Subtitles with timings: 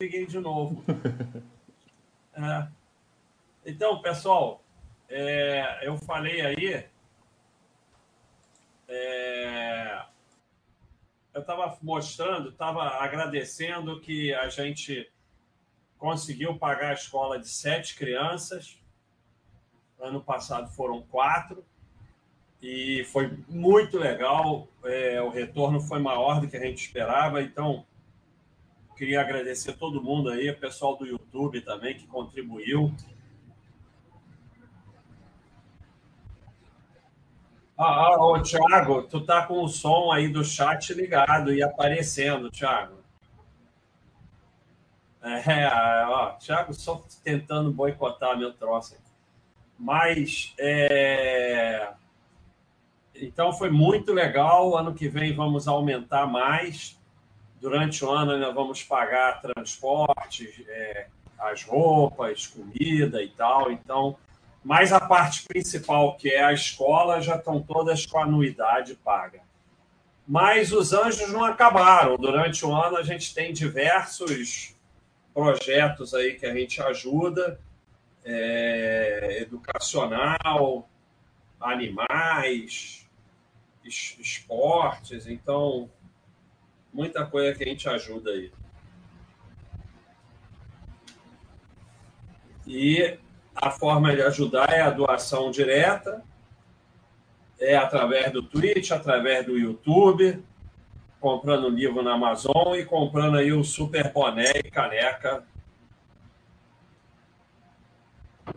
[0.00, 0.84] liguei de novo.
[2.40, 2.68] É.
[3.66, 4.62] Então, pessoal,
[5.08, 6.86] é, eu falei aí.
[8.86, 10.04] É,
[11.34, 15.10] eu estava mostrando, estava agradecendo que a gente
[15.98, 18.80] conseguiu pagar a escola de sete crianças.
[19.98, 21.64] Ano passado foram quatro
[22.62, 24.68] e foi muito legal.
[24.84, 27.42] É, o retorno foi maior do que a gente esperava.
[27.42, 27.84] Então,
[28.98, 32.92] queria agradecer todo mundo aí, o pessoal do YouTube também que contribuiu.
[37.78, 42.50] Ah, ah, ô, Thiago, tu tá com o som aí do chat ligado e aparecendo,
[42.50, 42.98] Thiago.
[45.22, 45.68] É,
[46.06, 48.96] ó, Thiago só tentando boicotar meu troço.
[49.78, 51.92] Mas, é...
[53.14, 54.76] então foi muito legal.
[54.76, 56.97] Ano que vem vamos aumentar mais.
[57.60, 61.08] Durante o ano ainda vamos pagar transporte, é,
[61.38, 63.70] as roupas, comida e tal.
[63.70, 64.16] Então,
[64.62, 69.40] mas a parte principal, que é a escola, já estão todas com anuidade paga.
[70.26, 72.16] Mas os anjos não acabaram.
[72.16, 74.74] Durante o ano a gente tem diversos
[75.32, 77.58] projetos aí que a gente ajuda,
[78.24, 80.88] é, educacional,
[81.60, 83.06] animais,
[83.84, 85.88] esportes, então
[86.92, 88.52] muita coisa que a gente ajuda aí.
[92.66, 93.18] E
[93.54, 96.22] a forma de ajudar é a doação direta,
[97.58, 100.44] é através do Twitch, através do YouTube,
[101.18, 105.44] comprando livro na Amazon e comprando aí o super boné e caneca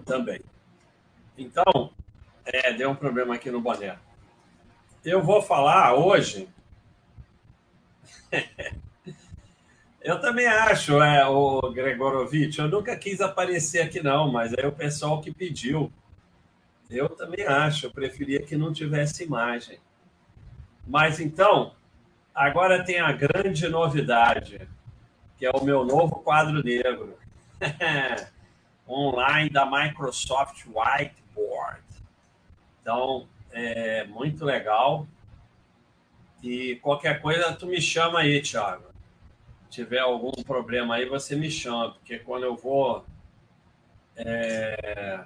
[0.06, 0.42] também.
[1.38, 1.92] Então,
[2.46, 3.98] é, deu um problema aqui no boné.
[5.04, 6.48] Eu vou falar hoje
[10.04, 12.58] Eu também acho, é, o Gregorovitch.
[12.58, 15.94] Eu nunca quis aparecer aqui, não, mas é o pessoal que pediu.
[16.90, 19.78] Eu também acho, eu preferia que não tivesse imagem.
[20.88, 21.74] Mas então,
[22.34, 24.68] agora tem a grande novidade,
[25.38, 27.16] que é o meu novo quadro negro.
[28.90, 31.84] Online da Microsoft Whiteboard.
[32.82, 35.08] Então, é muito legal.
[36.42, 38.92] E qualquer coisa, tu me chama aí, Thiago
[39.72, 43.06] tiver algum problema aí, você me chama, porque quando eu vou
[44.18, 45.24] é,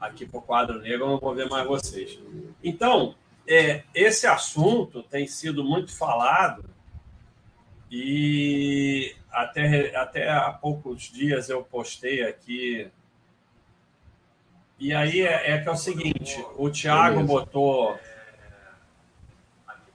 [0.00, 2.18] aqui para o quadro negro, eu não vou ver mais vocês.
[2.64, 3.14] Então,
[3.46, 6.64] é, esse assunto tem sido muito falado
[7.90, 12.90] e até, até há poucos dias eu postei aqui.
[14.78, 17.98] E aí é, é que é o seguinte: o Thiago botou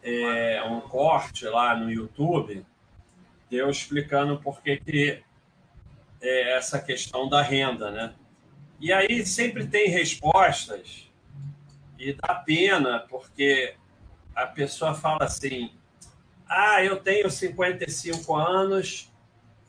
[0.06, 2.64] é, um corte lá no YouTube
[3.52, 5.24] eu explicando por que, que
[6.22, 8.14] é essa questão da renda, né?
[8.80, 11.10] E aí sempre tem respostas
[11.98, 13.76] e dá pena, porque
[14.36, 15.72] a pessoa fala assim:
[16.48, 19.12] ah, eu tenho 55 anos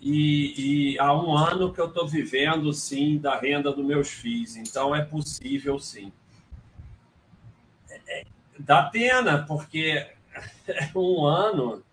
[0.00, 4.56] e, e há um ano que eu estou vivendo, sim, da renda dos meus filhos,
[4.56, 6.12] então é possível, sim.
[7.88, 8.24] É, é
[8.58, 10.15] dá pena, porque
[10.94, 11.84] um ano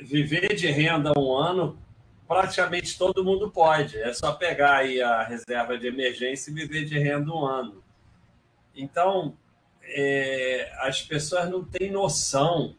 [0.00, 1.78] viver de renda um ano,
[2.26, 3.98] praticamente todo mundo pode.
[3.98, 7.82] É só pegar aí a reserva de emergência e viver de renda um ano.
[8.74, 9.36] Então,
[9.82, 12.74] é, as pessoas não têm noção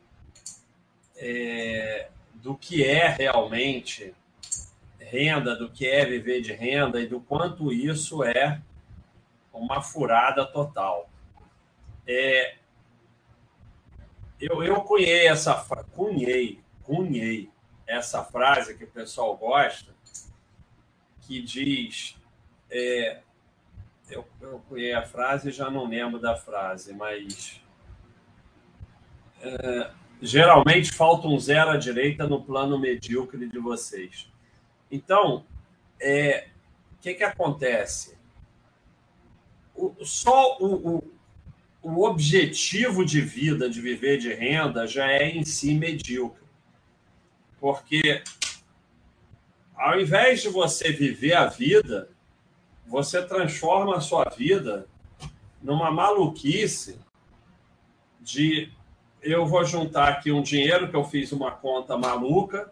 [1.16, 4.14] é, do que é realmente
[5.00, 8.62] renda, do que é viver de renda e do quanto isso é
[9.54, 11.10] uma furada total.
[12.06, 12.57] É,
[14.40, 15.54] eu, eu cunhei essa
[15.94, 17.50] cunhei cunhei
[17.86, 19.94] essa frase que o pessoal gosta,
[21.22, 22.16] que diz.
[22.70, 23.22] É,
[24.10, 27.62] eu, eu cunhei a frase e já não lembro da frase, mas.
[29.42, 34.32] É, geralmente falta um zero à direita no plano medíocre de vocês.
[34.90, 35.46] Então,
[36.02, 36.48] é,
[36.94, 38.18] o que, que acontece?
[39.76, 41.14] O, só o, o,
[41.90, 46.44] o objetivo de vida, de viver de renda, já é em si medíocre.
[47.62, 48.22] Porque
[49.74, 52.10] ao invés de você viver a vida,
[52.86, 54.86] você transforma a sua vida
[55.64, 57.00] numa maluquice
[58.20, 58.70] de
[59.22, 62.70] eu vou juntar aqui um dinheiro que eu fiz uma conta maluca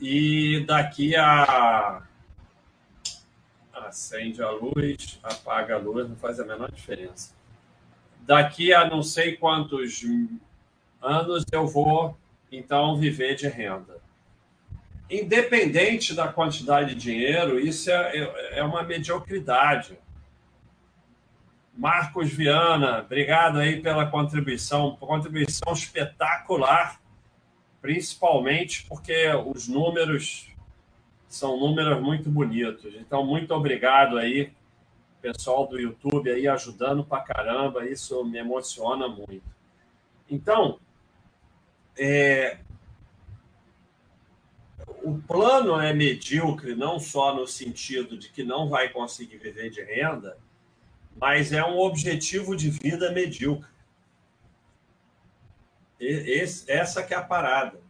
[0.00, 2.02] e daqui a
[3.74, 7.41] acende a luz, apaga a luz, não faz a menor diferença.
[8.22, 10.02] Daqui a não sei quantos
[11.00, 12.16] anos eu vou
[12.50, 14.00] então viver de renda.
[15.10, 19.98] independente da quantidade de dinheiro, isso é, é, é uma mediocridade.
[21.76, 27.00] Marcos Viana, obrigado aí pela contribuição, contribuição espetacular,
[27.80, 30.48] principalmente porque os números
[31.28, 32.94] são números muito bonitos.
[32.94, 34.52] Então, muito obrigado aí,
[35.22, 39.44] pessoal do YouTube aí ajudando pra caramba, isso me emociona muito.
[40.28, 40.80] Então,
[41.96, 42.58] é,
[45.02, 49.82] o plano é medíocre não só no sentido de que não vai conseguir viver de
[49.82, 50.36] renda,
[51.16, 53.70] mas é um objetivo de vida medíocre.
[56.00, 57.80] Esse, essa que é a parada.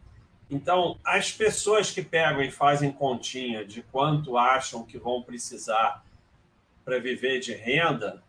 [0.49, 6.03] Então, as pessoas que pegam e fazem continha de quanto acham que vão precisar
[6.83, 8.23] para viver de renda,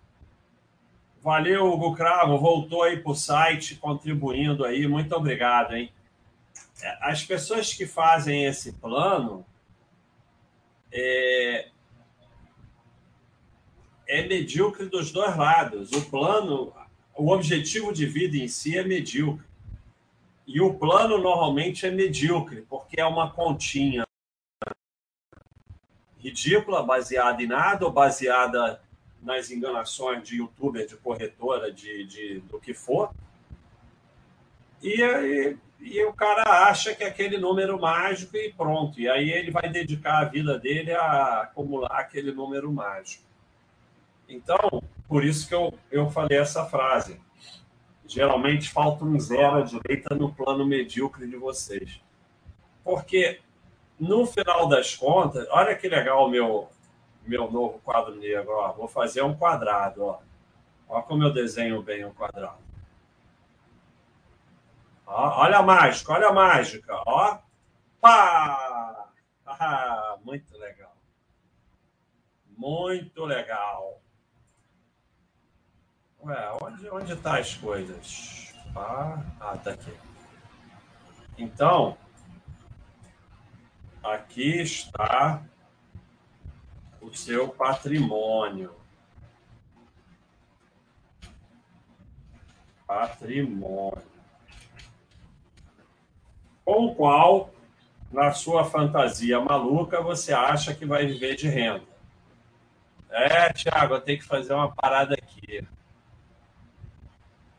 [1.22, 5.92] valeu, Hugo Cravo, voltou aí para o site, contribuindo aí, muito obrigado, hein?
[6.82, 9.44] É, as pessoas que fazem esse plano,
[10.92, 11.68] é,
[14.06, 15.92] é medíocre dos dois lados.
[15.92, 16.72] O plano,
[17.16, 19.46] o objetivo de vida em si é medíocre.
[20.46, 24.04] E o plano normalmente é medíocre, porque é uma continha
[26.24, 28.80] ridícula, baseada em nada, ou baseada
[29.22, 33.10] nas enganações de youtuber, de corretora, de, de do que for.
[34.82, 38.98] E, e, e, o cara acha que é aquele número mágico e pronto.
[39.00, 43.24] E aí ele vai dedicar a vida dele a acumular aquele número mágico.
[44.28, 47.20] Então, por isso que eu, eu falei essa frase.
[48.06, 52.00] Geralmente falta um zero à direita no plano medíocre de vocês.
[52.82, 53.40] Porque,
[53.98, 56.68] no final das contas, olha que legal o meu,
[57.24, 58.52] meu novo quadro negro.
[58.52, 58.72] Ó.
[58.72, 60.04] Vou fazer um quadrado.
[60.04, 60.20] Ó.
[60.88, 62.62] Olha como eu desenho bem o um quadrado.
[65.06, 66.94] Ó, olha a mágica, olha a mágica.
[67.06, 67.38] Ó.
[68.00, 69.08] Pá!
[69.46, 70.94] Ah, muito legal.
[72.56, 74.00] Muito legal.
[76.22, 78.54] Ué, onde, onde tá as coisas?
[78.74, 79.92] Ah, ah, tá aqui.
[81.36, 81.96] Então,
[84.04, 85.42] aqui está
[87.00, 88.74] o seu patrimônio.
[92.86, 94.02] Patrimônio.
[96.64, 97.50] Com o qual,
[98.12, 101.84] na sua fantasia maluca, você acha que vai viver de renda.
[103.10, 105.66] É, Tiago, eu tenho que fazer uma parada aqui.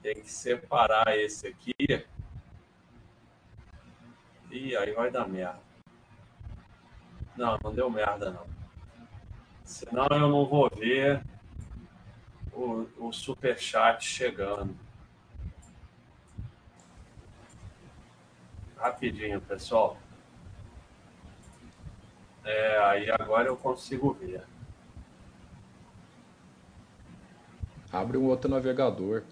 [0.01, 2.05] Tem que separar esse aqui.
[4.51, 5.64] E aí vai dar merda.
[7.37, 8.45] Não, não deu merda não.
[9.63, 11.21] Senão eu não vou ver
[12.53, 14.75] o, o superchat chegando.
[18.77, 19.97] Rapidinho, pessoal.
[22.43, 24.43] É, aí agora eu consigo ver.
[27.91, 29.23] Abre um outro navegador.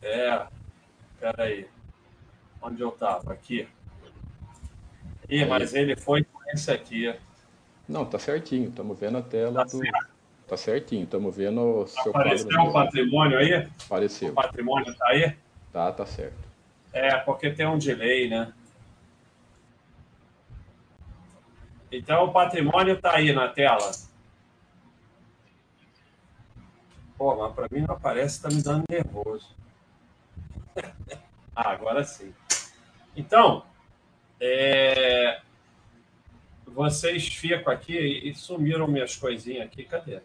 [0.00, 0.46] É,
[1.18, 1.68] peraí.
[2.62, 3.32] Onde eu tava?
[3.32, 3.68] Aqui.
[5.30, 7.14] Ih, mas ele foi com esse aqui.
[7.88, 8.68] Não, tá certinho.
[8.68, 9.70] Estamos vendo a tela tá do.
[9.70, 10.10] Certo.
[10.48, 11.04] Tá certinho.
[11.04, 13.68] Estamos vendo o seu Apareceu o patrimônio aí?
[13.86, 14.30] Apareceu.
[14.30, 15.36] O patrimônio tá aí?
[15.72, 16.50] Tá, tá certo.
[16.92, 18.52] É, porque tem um delay, né?
[21.92, 23.92] Então o patrimônio tá aí na tela.
[27.16, 29.54] Pô, mas para mim não aparece, tá me dando nervoso.
[31.54, 32.34] ah, agora sim.
[33.14, 33.64] Então,
[34.40, 35.40] é...
[36.66, 39.84] vocês ficam aqui e sumiram minhas coisinhas aqui.
[39.84, 40.20] Cadê?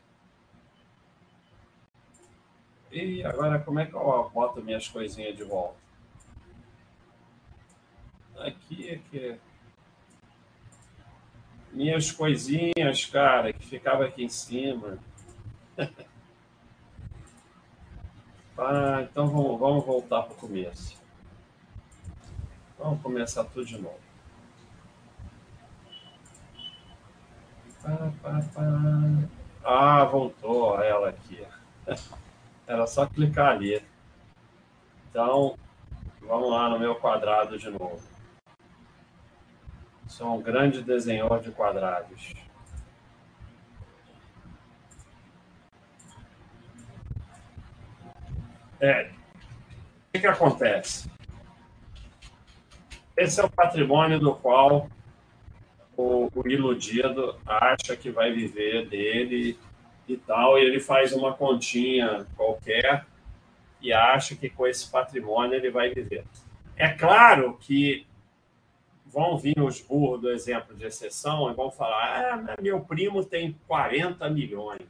[2.92, 5.76] E agora como é que eu boto minhas coisinhas de volta?
[8.38, 9.38] Aqui, aqui.
[11.74, 14.98] Minhas coisinhas, cara, que ficava aqui em cima.
[18.58, 20.98] Ah, então vamos, vamos voltar para o começo.
[22.80, 24.05] Vamos começar tudo de novo.
[29.64, 31.46] Ah, voltou ela aqui.
[32.68, 33.84] Era só clicar ali.
[35.10, 35.56] Então,
[36.22, 38.02] vamos lá no meu quadrado de novo.
[40.08, 42.34] Sou um grande desenhador de quadrados.
[48.80, 51.10] É, o que, que acontece?
[53.16, 54.90] Esse é o patrimônio do qual
[55.98, 59.58] o, o, iludido acha que vai viver dele
[60.08, 63.06] e tal, e ele faz uma continha qualquer
[63.82, 66.26] e acha que com esse patrimônio ele vai viver.
[66.76, 68.06] É claro que
[69.06, 73.58] vão vir os burros do exemplo de exceção e vão falar: ah, meu primo tem
[73.68, 74.82] 40 milhões.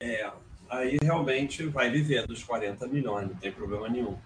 [0.00, 0.30] É,
[0.70, 4.16] aí realmente vai viver dos 40 milhões, não tem problema nenhum.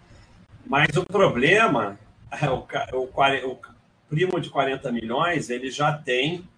[0.64, 1.98] Mas o problema
[2.40, 3.60] é o, o, o
[4.08, 6.48] primo de 40 milhões, ele já tem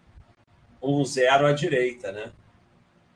[0.81, 2.33] um zero à direita, né?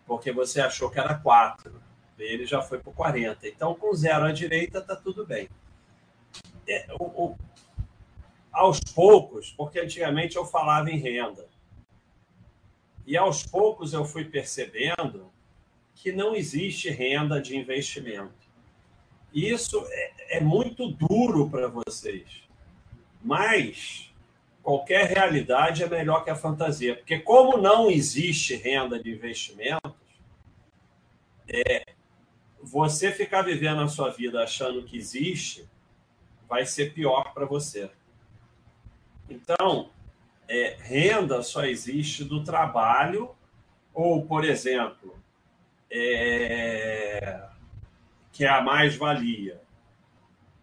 [0.06, 1.80] Porque você achou que era 4.
[2.18, 3.46] Ele já foi para 40.
[3.46, 5.48] Então, com zero à direita, está tudo bem.
[6.66, 7.36] É, o,
[8.52, 11.46] aos poucos, porque antigamente eu falava em renda.
[13.06, 15.30] E aos poucos eu fui percebendo
[15.94, 18.48] que não existe renda de investimento.
[19.32, 22.47] Isso é, é muito duro para vocês.
[23.22, 24.12] Mas
[24.62, 26.96] qualquer realidade é melhor que a fantasia.
[26.96, 29.92] Porque, como não existe renda de investimentos,
[31.48, 31.84] é,
[32.62, 35.68] você ficar vivendo a sua vida achando que existe
[36.48, 37.90] vai ser pior para você.
[39.28, 39.90] Então,
[40.48, 43.30] é, renda só existe do trabalho,
[43.92, 45.18] ou, por exemplo,
[45.90, 47.48] é,
[48.32, 49.60] que é a mais-valia.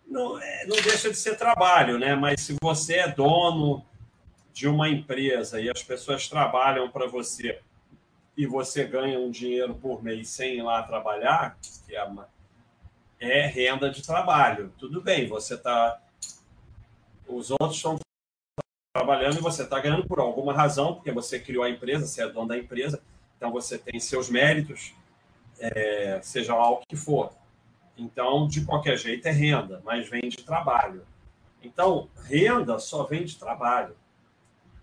[0.08, 2.16] Não, é, não deixa de ser trabalho, né?
[2.16, 3.84] Mas se você é dono
[4.54, 7.60] de uma empresa e as pessoas trabalham para você
[8.38, 12.28] e você ganha um dinheiro por mês sem ir lá trabalhar, que é uma
[13.20, 14.74] é renda de trabalho.
[14.78, 16.00] Tudo bem, você está.
[17.28, 17.98] Os outros estão
[18.94, 22.30] trabalhando e você está ganhando por alguma razão, porque você criou a empresa, você é
[22.30, 23.02] dono da empresa,
[23.36, 24.94] então você tem seus méritos,
[25.60, 27.34] é, seja lá o que for.
[27.98, 31.06] Então, de qualquer jeito, é renda, mas vem de trabalho.
[31.64, 33.96] Então, renda só vem de trabalho.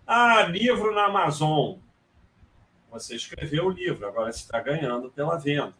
[0.05, 1.77] Ah, livro na Amazon.
[2.91, 5.73] Você escreveu o livro, agora você está ganhando pela venda.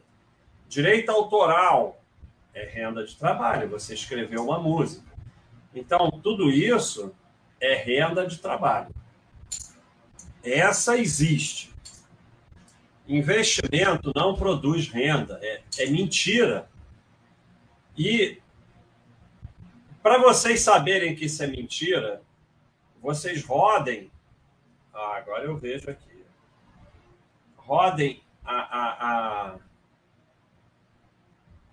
[0.67, 2.01] Direito autoral
[2.53, 5.05] é renda de trabalho, você escreveu uma música.
[5.75, 7.13] Então, tudo isso
[7.59, 8.93] é renda de trabalho.
[10.43, 11.73] Essa existe.
[13.07, 16.69] Investimento não produz renda, é, é mentira.
[17.97, 18.41] E
[20.01, 22.21] para vocês saberem que isso é mentira,
[23.01, 24.11] vocês rodem.
[24.93, 26.23] Ah, agora eu vejo aqui.
[27.55, 29.59] Rodem a, a, a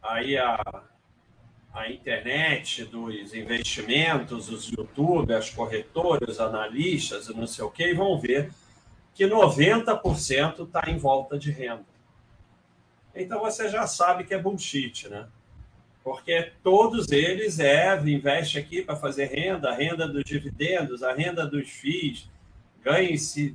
[0.02, 0.82] aí a,
[1.72, 8.18] a internet dos investimentos, os YouTube, as corretoras, analistas, não sei o que, e vão
[8.18, 8.52] ver
[9.14, 11.84] que 90% está em volta de renda.
[13.14, 15.28] Então você já sabe que é bullshit, né?
[16.02, 21.46] Porque todos eles é, investe aqui para fazer renda, a renda dos dividendos, a renda
[21.46, 22.28] dos FIIs,
[22.82, 23.54] ganhe-se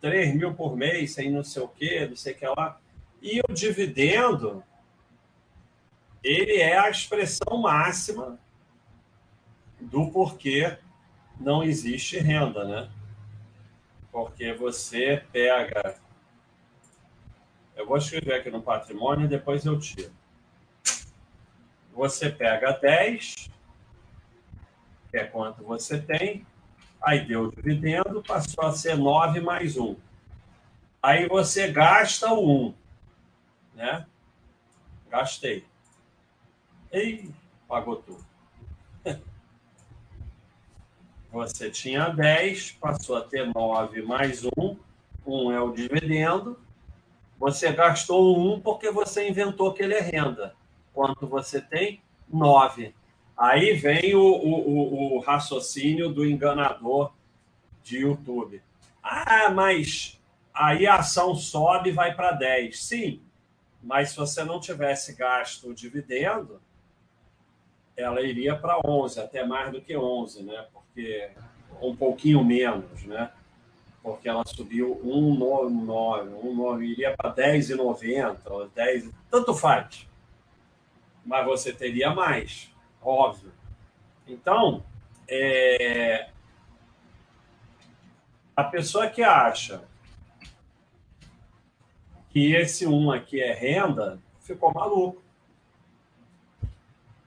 [0.00, 2.80] 3 mil por mês, sem não sei o quê, não sei o que lá.
[3.22, 4.62] E o dividendo,
[6.22, 8.38] ele é a expressão máxima
[9.80, 10.76] do porquê
[11.40, 12.90] não existe renda, né?
[14.10, 15.96] Porque você pega.
[17.74, 20.12] Eu vou escrever aqui no patrimônio e depois eu tiro.
[21.92, 23.50] Você pega 10,
[25.10, 26.46] que é quanto você tem,
[27.02, 29.96] aí deu o dividendo, passou a ser 9 mais 1.
[31.02, 32.74] Aí você gasta o 1,
[33.74, 34.06] né?
[35.10, 35.64] Gastei.
[36.92, 37.30] E
[37.68, 38.24] pagou tudo.
[41.32, 44.50] Você tinha 10, passou a ter 9 mais 1.
[45.26, 46.58] 1 é o dividendo.
[47.38, 50.54] Você gastou 1 porque você inventou que ele é renda.
[50.92, 52.02] Quanto você tem?
[52.28, 52.94] 9.
[53.36, 57.12] Aí vem o, o, o, raciocínio do enganador
[57.82, 58.62] de YouTube.
[59.02, 60.20] Ah, mas
[60.54, 62.80] aí a ação sobe e vai para 10.
[62.80, 63.20] Sim,
[63.82, 66.60] mas se você não tivesse gasto o dividendo,
[67.96, 70.66] ela iria para 11, até mais do que 11, né?
[70.72, 71.30] Porque
[71.80, 73.30] um pouquinho menos, né?
[74.02, 80.06] Porque ela subiu 1,9, 1,9, iria para 10,90, 10, tanto faz.
[81.24, 83.52] Mas você teria mais, óbvio.
[84.26, 84.84] Então,
[85.28, 86.28] é...
[88.56, 89.84] a pessoa que acha
[92.30, 95.22] que esse 1 aqui é renda, ficou maluco.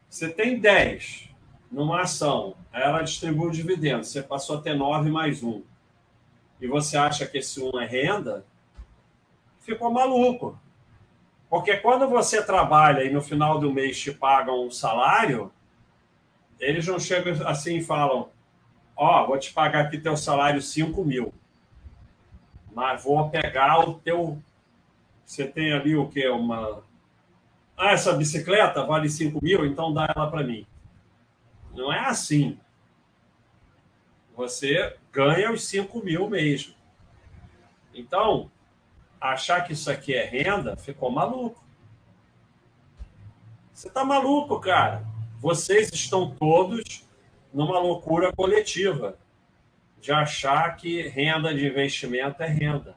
[0.10, 1.30] Você tem 10
[1.72, 5.62] numa ação, ela distribui o dividendo, você passou a ter 9 mais 1,
[6.62, 8.46] e você acha que esse 1 é renda,
[9.60, 10.60] ficou maluco.
[11.50, 15.52] Porque quando você trabalha e no final do mês te pagam um salário,
[16.60, 18.30] eles não chegam assim e falam:
[18.96, 21.34] Ó, oh, vou te pagar aqui teu salário 5 mil,
[22.74, 24.42] mas vou pegar o teu.
[25.26, 26.28] Você tem ali o que?
[26.28, 26.84] Uma
[27.78, 30.66] ah, essa bicicleta vale 5 mil, então dá ela para mim.
[31.74, 32.58] Não é assim.
[34.36, 36.74] Você ganha os 5 mil mesmo.
[37.94, 38.50] Então,
[39.34, 41.64] achar que isso aqui é renda, ficou maluco.
[43.74, 45.06] Você está maluco, cara.
[45.40, 47.06] Vocês estão todos
[47.54, 49.18] numa loucura coletiva
[50.00, 52.96] de achar que renda de investimento é renda.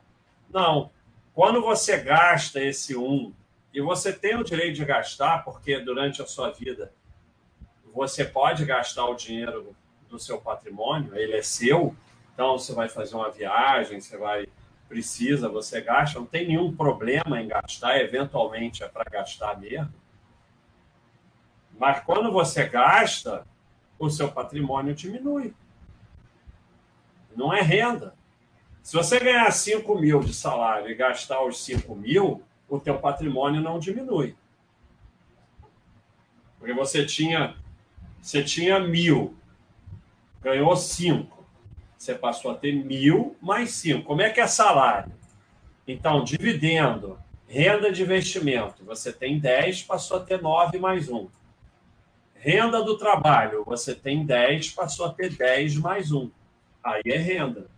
[0.51, 0.91] Não.
[1.35, 3.33] Quando você gasta esse um,
[3.73, 6.93] e você tem o direito de gastar, porque durante a sua vida
[7.95, 9.75] você pode gastar o dinheiro
[10.09, 11.95] do seu patrimônio, ele é seu,
[12.35, 14.47] então você vai fazer uma viagem, você vai
[14.89, 19.93] precisa, você gasta, não tem nenhum problema em gastar, eventualmente é para gastar mesmo.
[21.79, 23.47] Mas quando você gasta,
[23.99, 25.55] o seu patrimônio diminui.
[27.37, 28.15] Não é renda.
[28.83, 33.61] Se você ganhar 5 mil de salário e gastar os 5 mil, o teu patrimônio
[33.61, 34.35] não diminui.
[36.59, 37.57] Porque você tinha,
[38.21, 39.37] você tinha mil,
[40.41, 41.38] ganhou 5.
[41.99, 44.05] Você passou a ter mil mais 5.
[44.05, 45.13] Como é que é salário?
[45.87, 51.29] Então, dividendo, renda de investimento, você tem 10, passou a ter 9 mais 1.
[52.35, 56.31] Renda do trabalho, você tem 10, passou a ter 10 mais 1.
[56.85, 57.69] Aí é renda.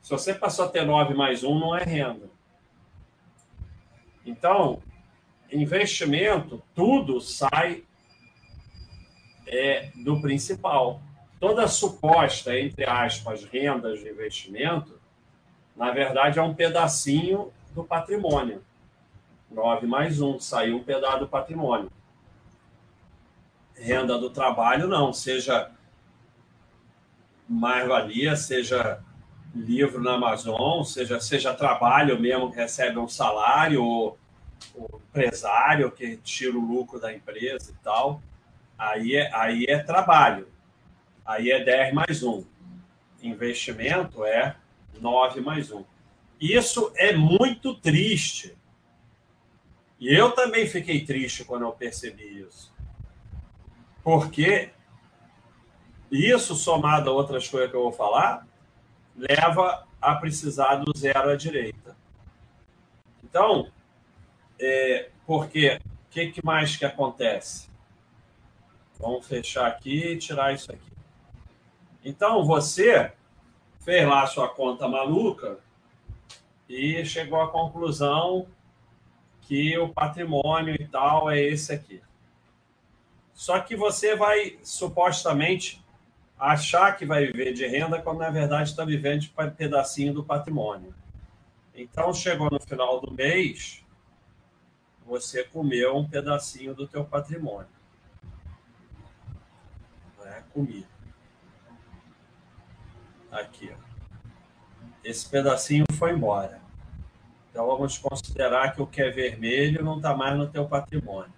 [0.00, 2.30] Se você passou a ter 9 mais 1, não é renda.
[4.24, 4.82] Então,
[5.52, 7.84] investimento, tudo sai
[9.46, 11.02] é, do principal.
[11.40, 14.98] Toda suposta, entre aspas, rendas de investimento,
[15.76, 18.62] na verdade é um pedacinho do patrimônio.
[19.50, 21.90] 9 mais 1, saiu um pedaço do patrimônio
[23.80, 25.12] renda do trabalho, não.
[25.12, 25.70] Seja
[27.48, 29.00] mais-valia, seja
[29.54, 34.18] livro na Amazon, seja, seja trabalho mesmo que recebe um salário, ou,
[34.74, 38.22] ou empresário que tira o lucro da empresa e tal.
[38.76, 40.46] Aí é, aí é trabalho.
[41.28, 42.42] Aí é 10 mais 1.
[43.22, 44.56] Investimento é
[44.98, 45.84] 9 mais 1.
[46.40, 48.56] Isso é muito triste.
[50.00, 52.72] E eu também fiquei triste quando eu percebi isso.
[54.02, 54.70] Porque
[56.10, 58.46] isso, somado a outras coisas que eu vou falar,
[59.14, 61.94] leva a precisar do zero à direita.
[63.22, 63.70] Então,
[64.58, 67.68] é, porque o que, que mais que acontece?
[68.98, 70.97] Vamos fechar aqui e tirar isso aqui.
[72.08, 73.12] Então, você
[73.80, 75.58] fez lá a sua conta maluca
[76.66, 78.46] e chegou à conclusão
[79.42, 82.00] que o patrimônio e tal é esse aqui.
[83.34, 85.84] Só que você vai supostamente
[86.38, 90.94] achar que vai viver de renda, quando na verdade está vivendo de pedacinho do patrimônio.
[91.74, 93.84] Então, chegou no final do mês,
[95.04, 97.68] você comeu um pedacinho do teu patrimônio.
[100.24, 100.86] É, comi.
[103.38, 103.72] Aqui.
[105.04, 106.60] Esse pedacinho foi embora.
[107.50, 111.32] Então, vamos considerar que o que é vermelho não está mais no teu patrimônio.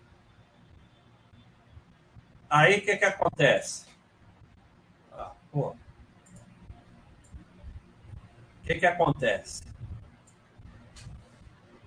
[2.49, 3.87] Aí o que, que acontece?
[5.13, 5.77] Ah, o
[8.65, 9.63] que, que acontece?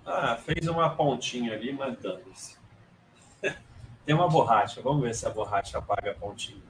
[0.06, 2.56] Ah, fez uma pontinha ali, mas dane-se.
[4.06, 4.80] Tem uma borracha.
[4.80, 6.62] Vamos ver se a borracha apaga a pontinha.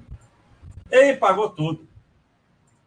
[0.91, 1.94] Ei, pagou tudo.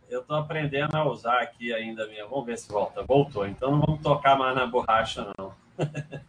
[0.09, 2.25] Eu estou aprendendo a usar aqui ainda minha.
[2.25, 3.03] Vamos ver se volta.
[3.03, 3.45] Voltou.
[3.47, 5.53] Então não vamos tocar mais na borracha, não.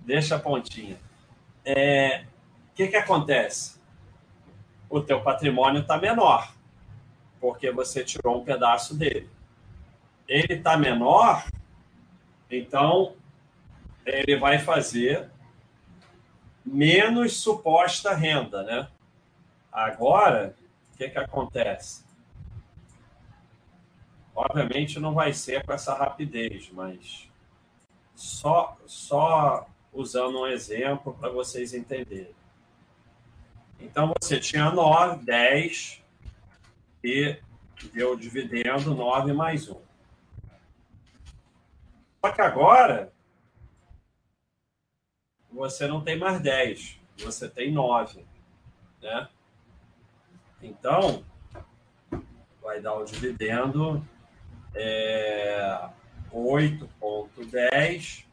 [0.00, 0.94] Deixa a pontinha.
[0.94, 0.98] O
[1.64, 2.24] é...
[2.74, 3.80] que, que acontece?
[4.90, 6.52] o teu patrimônio está menor,
[7.40, 9.30] porque você tirou um pedaço dele.
[10.26, 11.44] Ele está menor,
[12.50, 13.14] então
[14.04, 15.30] ele vai fazer
[16.66, 18.88] menos suposta renda, né?
[19.72, 20.54] Agora,
[20.92, 22.04] o que, que acontece?
[24.34, 27.28] Obviamente não vai ser com essa rapidez, mas
[28.14, 32.34] só, só usando um exemplo para vocês entenderem.
[33.80, 36.02] Então você tinha 9, 10
[37.02, 37.38] e
[37.92, 39.80] deu dividendo 9 mais 1.
[42.20, 43.12] Só que agora
[45.50, 48.24] você não tem mais 10, você tem 9.
[49.00, 49.28] Né?
[50.62, 51.24] Então,
[52.62, 54.06] vai dar o dividendo
[54.74, 55.88] é,
[56.32, 58.24] 8,10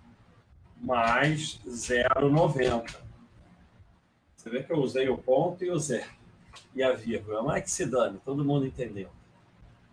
[0.79, 2.95] mais 0,90.
[4.35, 6.09] Você vê que eu usei o ponto e o zero.
[6.73, 7.41] E a vírgula.
[7.41, 9.09] Não é que se dane, todo mundo entendeu.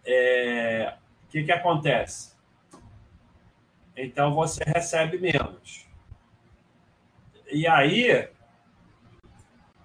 [0.04, 0.94] É...
[1.24, 2.34] O que, que acontece?
[3.96, 5.86] Então você recebe menos.
[7.50, 8.28] E aí,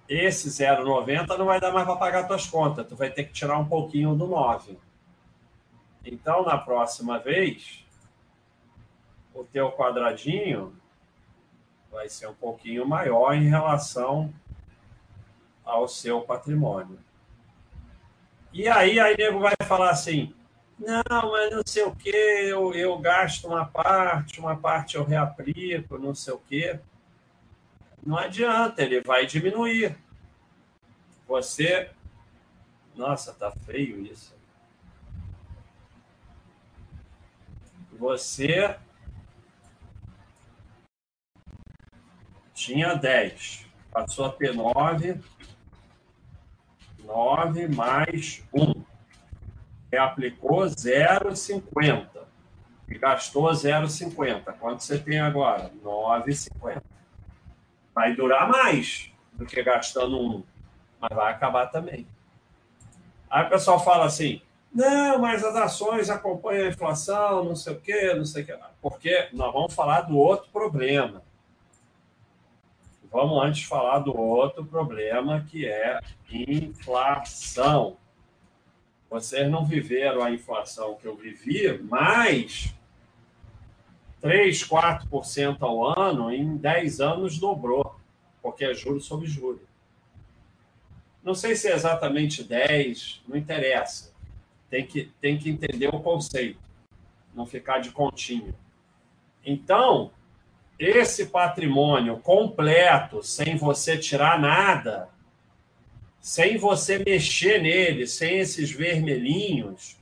[0.08, 2.86] esse 0,90 não vai dar mais para pagar tuas contas.
[2.86, 4.78] Tu vai ter que tirar um pouquinho do 9.
[6.10, 7.84] Então, na próxima vez,
[9.32, 10.76] o teu quadradinho
[11.88, 14.34] vai ser um pouquinho maior em relação
[15.64, 16.98] ao seu patrimônio.
[18.52, 20.34] E aí, aí nego vai falar assim,
[20.76, 25.96] não, mas não sei o que, eu, eu gasto uma parte, uma parte eu reaplico,
[25.96, 26.76] não sei o que.
[28.04, 29.96] Não adianta, ele vai diminuir.
[31.28, 31.90] Você.
[32.96, 34.39] Nossa, tá feio isso.
[38.00, 38.78] Você
[42.54, 45.20] tinha 10, passou a ter 9,
[47.04, 48.82] 9 mais 1.
[49.92, 52.08] Reaplicou 0,50
[52.88, 54.50] e gastou 0,50.
[54.54, 55.70] Quanto você tem agora?
[55.84, 56.82] 9,50
[57.94, 60.42] vai durar mais do que gastando um,
[60.98, 62.06] mas vai acabar também.
[63.28, 64.40] Aí o pessoal fala assim:
[64.72, 68.58] não, mas as ações acompanham a inflação, não sei o quê, não sei o quê.
[68.80, 71.22] Porque nós vamos falar do outro problema.
[73.10, 77.96] Vamos antes falar do outro problema, que é inflação.
[79.10, 82.72] Vocês não viveram a inflação que eu vivi, mas
[84.20, 87.96] 3, 4% ao ano, em 10 anos dobrou,
[88.40, 89.68] porque é juros sobre juros.
[91.24, 94.09] Não sei se é exatamente 10, não interessa.
[94.70, 96.60] Tem que, tem que entender o conceito,
[97.34, 98.54] não ficar de continho.
[99.44, 100.12] Então,
[100.78, 105.08] esse patrimônio completo, sem você tirar nada,
[106.20, 109.98] sem você mexer nele, sem esses vermelhinhos,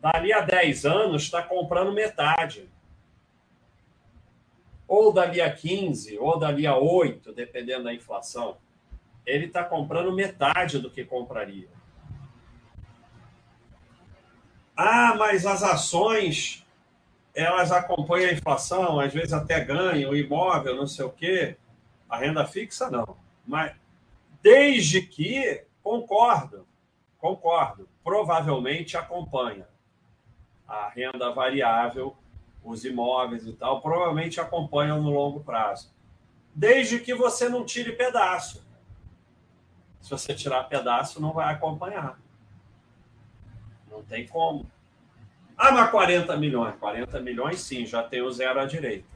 [0.00, 2.68] dali a 10 anos está comprando metade
[4.92, 8.58] ou dali a 15, ou dali a 8, dependendo da inflação,
[9.24, 11.70] ele está comprando metade do que compraria.
[14.76, 16.66] Ah, mas as ações,
[17.34, 21.56] elas acompanham a inflação, às vezes até ganham, o imóvel, não sei o quê.
[22.08, 23.16] A renda fixa, não.
[23.46, 23.74] Mas
[24.42, 26.66] desde que, concordo,
[27.18, 29.66] concordo, provavelmente acompanha.
[30.66, 32.16] A renda variável
[32.64, 35.92] os imóveis e tal, provavelmente acompanham no longo prazo.
[36.54, 38.64] Desde que você não tire pedaço.
[40.00, 42.18] Se você tirar pedaço, não vai acompanhar.
[43.92, 44.68] Não tem como.
[45.56, 46.74] Ah, mas 40 milhões.
[46.76, 49.06] 40 milhões, sim, já tem o zero à direita.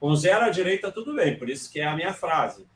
[0.00, 2.66] Com zero à direita, tudo bem, por isso que é a minha frase.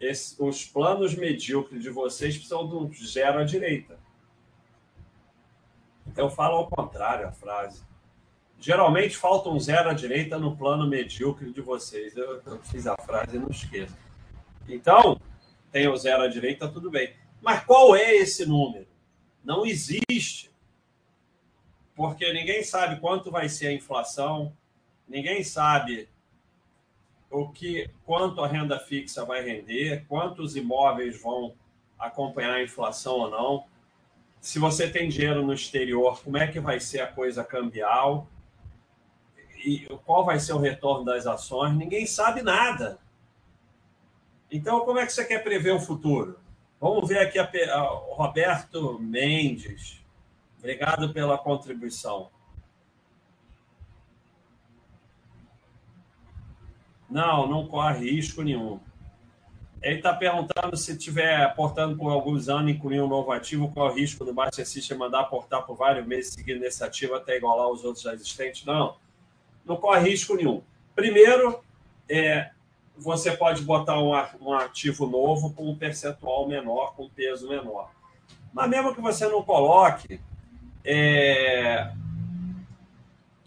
[0.00, 3.98] Esse, os planos medíocres de vocês precisam de um zero à direita.
[6.16, 7.84] Eu falo ao contrário a frase.
[8.58, 12.16] Geralmente falta um zero à direita no plano medíocre de vocês.
[12.16, 13.96] Eu, eu fiz a frase e não esqueço.
[14.68, 15.20] Então,
[15.70, 17.14] tem o zero à direita, tudo bem.
[17.40, 18.86] Mas qual é esse número?
[19.44, 20.50] Não existe.
[21.94, 24.56] Porque ninguém sabe quanto vai ser a inflação,
[25.06, 26.08] ninguém sabe
[27.30, 31.54] o que, quanto a renda fixa vai render, quantos imóveis vão
[31.98, 33.64] acompanhar a inflação ou não.
[34.40, 38.26] Se você tem dinheiro no exterior, como é que vai ser a coisa cambial?
[39.64, 42.98] e qual vai ser o retorno das ações, ninguém sabe nada.
[44.50, 46.38] Então, como é que você quer prever o futuro?
[46.82, 50.04] Vamos ver aqui o Roberto Mendes.
[50.58, 52.28] Obrigado pela contribuição.
[57.08, 58.80] Não, não corre risco nenhum.
[59.80, 63.92] Ele está perguntando se estiver aportando por alguns anos, incluir um novo ativo, qual é
[63.92, 67.68] o risco do Master System mandar aportar por vários meses seguindo nesse ativo até igualar
[67.68, 68.64] os outros já existentes?
[68.64, 68.96] Não
[69.64, 70.60] não corre risco nenhum.
[70.96, 71.62] Primeiro,
[72.08, 72.50] é,
[72.96, 74.14] você pode botar um,
[74.54, 77.90] ativo novo com um percentual menor, com um peso menor.
[78.52, 80.20] Mas mesmo que você não coloque,
[80.84, 81.92] é,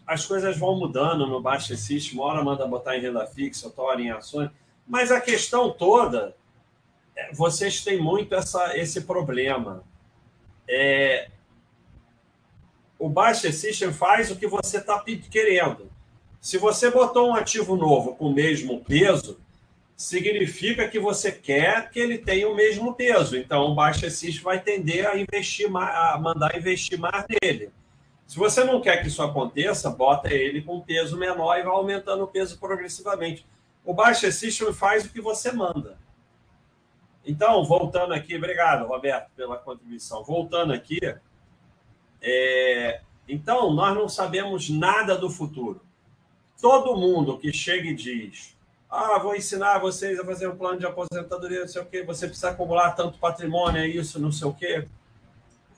[0.05, 3.83] as coisas vão mudando no Baixa System, uma hora manda botar em renda fixa, outra
[3.83, 4.49] hora em ações.
[4.87, 6.35] Mas a questão toda,
[7.15, 9.83] é, vocês têm muito essa, esse problema.
[10.67, 11.29] É,
[12.97, 15.91] o Baixa System faz o que você está querendo.
[16.45, 19.39] Se você botou um ativo novo com o mesmo peso,
[19.97, 23.35] significa que você quer que ele tenha o mesmo peso.
[23.35, 27.71] Então, o Baixa System vai tender a investir mais, a mandar investir mais nele.
[28.27, 32.23] Se você não quer que isso aconteça, bota ele com peso menor e vai aumentando
[32.25, 33.43] o peso progressivamente.
[33.83, 35.97] O Baixa System faz o que você manda.
[37.25, 40.23] Então, voltando aqui, obrigado, Roberto, pela contribuição.
[40.23, 40.99] Voltando aqui,
[42.21, 43.01] é...
[43.27, 45.83] então, nós não sabemos nada do futuro
[46.65, 48.57] todo mundo que chega e diz
[48.89, 52.01] Ah, vou ensinar vocês a fazer um plano de aposentadoria, não sei o quê.
[52.01, 54.87] Você precisa acumular tanto patrimônio, é isso, não sei o quê.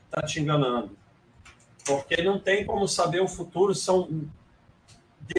[0.06, 0.97] Está te enganando.
[1.86, 4.30] Porque não tem como saber o futuro, são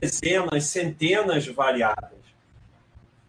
[0.02, 2.26] dezenas, centenas de variáveis.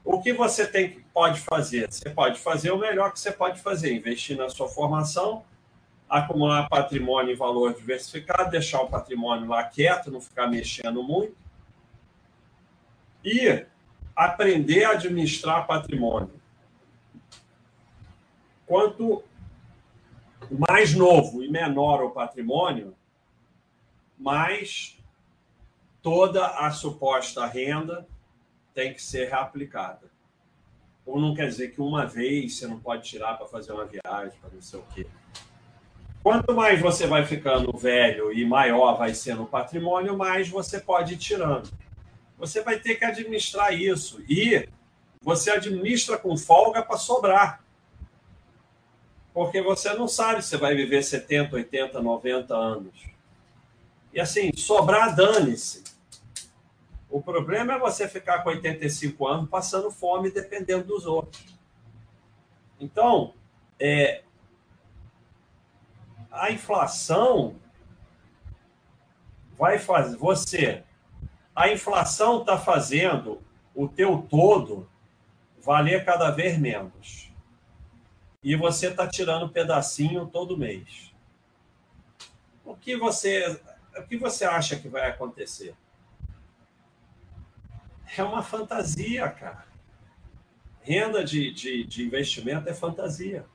[0.04, 1.90] O que você tem, pode fazer?
[1.90, 5.46] Você pode fazer o melhor que você pode fazer, investir na sua formação,
[6.10, 11.49] acumular patrimônio em valor diversificado, deixar o patrimônio lá quieto, não ficar mexendo muito.
[13.24, 13.66] E
[14.16, 16.40] aprender a administrar patrimônio.
[18.66, 19.24] Quanto
[20.70, 22.96] mais novo e menor o patrimônio,
[24.18, 24.98] mais
[26.02, 28.08] toda a suposta renda
[28.74, 30.10] tem que ser reaplicada.
[31.06, 34.38] Ou não quer dizer que uma vez você não pode tirar para fazer uma viagem,
[34.40, 35.08] para não sei o quê.
[36.22, 41.14] Quanto mais você vai ficando velho e maior vai sendo o patrimônio, mais você pode
[41.14, 41.70] ir tirando.
[42.40, 44.24] Você vai ter que administrar isso.
[44.28, 44.68] E
[45.22, 47.64] você administra com folga para sobrar.
[49.34, 53.06] Porque você não sabe se vai viver 70, 80, 90 anos.
[54.14, 55.84] E assim, sobrar, dane-se.
[57.10, 61.44] O problema é você ficar com 85 anos passando fome dependendo dos outros.
[62.80, 63.34] Então,
[63.80, 64.24] é,
[66.32, 67.56] a inflação
[69.58, 70.84] vai fazer você.
[71.60, 73.42] A inflação está fazendo
[73.76, 74.90] o teu todo
[75.62, 77.34] valer cada vez menos.
[78.42, 81.14] E você está tirando um pedacinho todo mês.
[82.64, 83.62] O que você,
[83.94, 85.76] o que você acha que vai acontecer?
[88.16, 89.68] É uma fantasia, cara.
[90.82, 93.46] Renda de, de, de investimento é fantasia.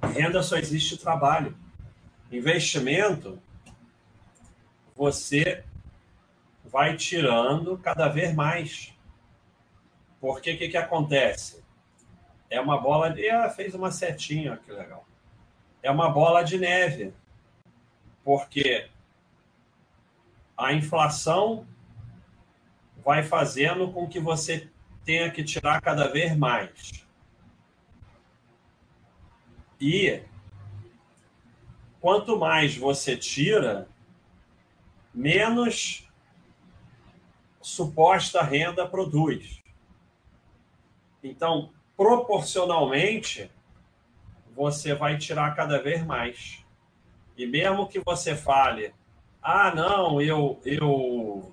[0.00, 1.54] Renda só existe trabalho.
[2.30, 3.38] Investimento,
[4.96, 5.66] você
[6.72, 8.94] vai tirando cada vez mais.
[10.18, 11.62] Porque o que, que acontece?
[12.48, 13.28] É uma bola de.
[13.28, 15.06] Ah, fez uma setinha, que legal.
[15.82, 17.12] É uma bola de neve.
[18.24, 18.88] Porque
[20.56, 21.66] a inflação
[23.04, 24.70] vai fazendo com que você
[25.04, 27.04] tenha que tirar cada vez mais.
[29.80, 30.22] E
[32.00, 33.88] quanto mais você tira,
[35.12, 36.08] menos
[37.62, 39.62] suposta renda produz.
[41.22, 43.50] Então, proporcionalmente,
[44.54, 46.64] você vai tirar cada vez mais.
[47.36, 48.92] E mesmo que você fale,
[49.40, 51.52] ah, não, eu, eu,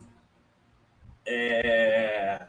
[1.26, 2.46] é,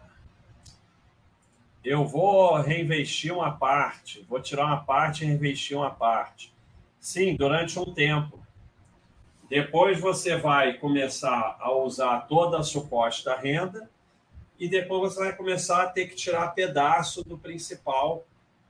[1.84, 6.52] eu vou reinvestir uma parte, vou tirar uma parte e reinvestir uma parte.
[6.98, 8.38] Sim, durante um tempo.
[9.50, 13.90] Depois você vai começar a usar toda a suposta renda
[14.56, 18.24] e depois você vai começar a ter que tirar pedaço do principal.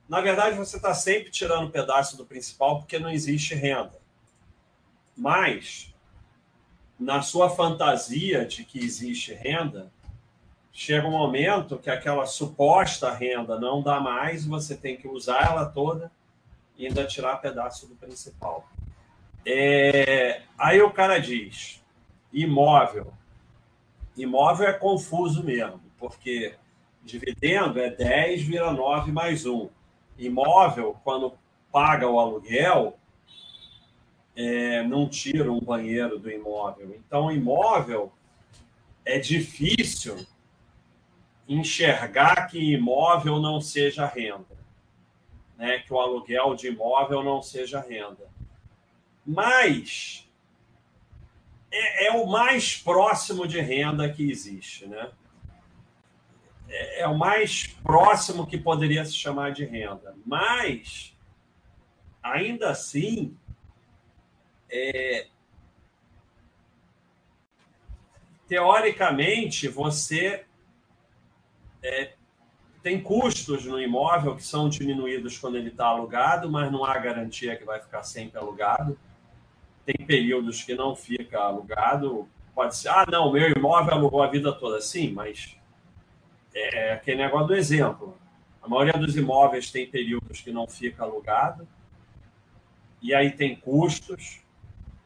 [0.08, 4.00] Na verdade, você está sempre tirando pedaço do principal porque não existe renda.
[5.14, 5.92] Mas,
[6.98, 9.92] na sua fantasia de que existe renda,
[10.72, 15.66] chega um momento que aquela suposta renda não dá mais, você tem que usar ela
[15.66, 16.10] toda
[16.78, 18.66] e ainda tirar pedaço do principal.
[19.44, 21.82] É, aí o cara diz:
[22.32, 23.12] imóvel.
[24.16, 26.54] Imóvel é confuso mesmo, porque
[27.02, 29.68] dividendo é 10 vira 9 mais 1.
[30.18, 31.32] Imóvel, quando
[31.72, 32.98] paga o aluguel,
[34.36, 36.94] é, não tira um banheiro do imóvel.
[36.96, 38.12] Então, imóvel
[39.04, 40.16] é difícil
[41.48, 44.56] enxergar que imóvel não seja renda,
[45.56, 45.78] né?
[45.80, 48.28] que o aluguel de imóvel não seja renda.
[49.26, 50.28] Mas
[51.70, 54.86] é, é o mais próximo de renda que existe.
[54.86, 55.10] Né?
[56.68, 60.14] É, é o mais próximo que poderia se chamar de renda.
[60.26, 61.16] Mas,
[62.22, 63.36] ainda assim,
[64.68, 65.26] é,
[68.48, 70.44] teoricamente, você
[71.82, 72.14] é,
[72.82, 77.56] tem custos no imóvel que são diminuídos quando ele está alugado, mas não há garantia
[77.56, 78.98] que vai ficar sempre alugado.
[79.84, 82.28] Tem períodos que não fica alugado.
[82.54, 84.80] Pode ser, ah, não, meu imóvel alugou a vida toda.
[84.80, 85.56] Sim, mas
[86.54, 88.16] é aquele negócio do exemplo.
[88.62, 91.66] A maioria dos imóveis tem períodos que não fica alugado.
[93.02, 94.40] E aí tem custos,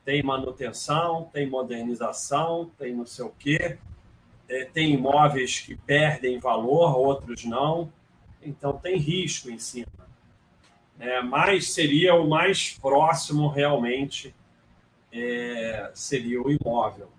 [0.04, 3.78] tem manutenção, tem modernização, tem não sei o quê
[4.48, 7.92] é, tem imóveis que perdem valor, outros não,
[8.42, 9.86] então tem risco em cima.
[10.98, 14.34] É, mas seria o mais próximo realmente
[15.14, 17.10] é, seria o imóvel.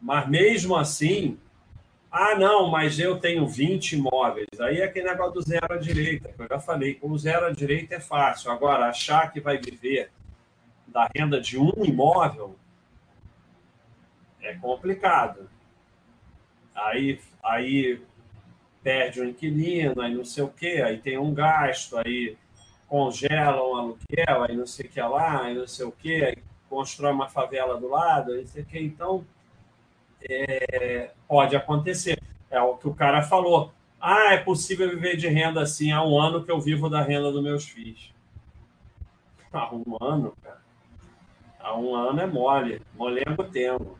[0.00, 1.38] Mas mesmo assim,
[2.10, 4.46] Ah, não, mas eu tenho 20 imóveis.
[4.60, 6.94] Aí é aquele negócio do zero à direita, que eu já falei.
[6.94, 8.50] Com zero à direita é fácil.
[8.52, 10.10] Agora, achar que vai viver
[10.86, 12.56] da renda de um imóvel
[14.42, 15.48] é complicado.
[16.74, 18.00] Aí, aí
[18.82, 22.36] perde o inquilino, aí não sei o quê, aí tem um gasto, aí
[22.88, 26.42] congela um aluguel, aí não sei o que lá, aí não sei o quê, aí
[26.74, 28.80] constrói uma favela do lado, aí não sei o quê.
[28.80, 29.24] Então,
[30.28, 32.20] é, pode acontecer.
[32.50, 33.72] É o que o cara falou.
[34.00, 35.92] Ah, é possível viver de renda assim.
[35.92, 38.12] Há um ano que eu vivo da renda dos meus filhos.
[39.52, 40.60] Há um ano, cara.
[41.60, 42.82] Há um ano é mole.
[42.94, 43.96] Molengo tempo.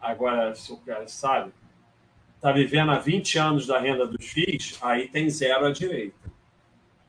[0.00, 1.52] Agora, se o cara sabe,
[2.36, 6.30] está vivendo há 20 anos da renda dos filhos, aí tem zero à direita.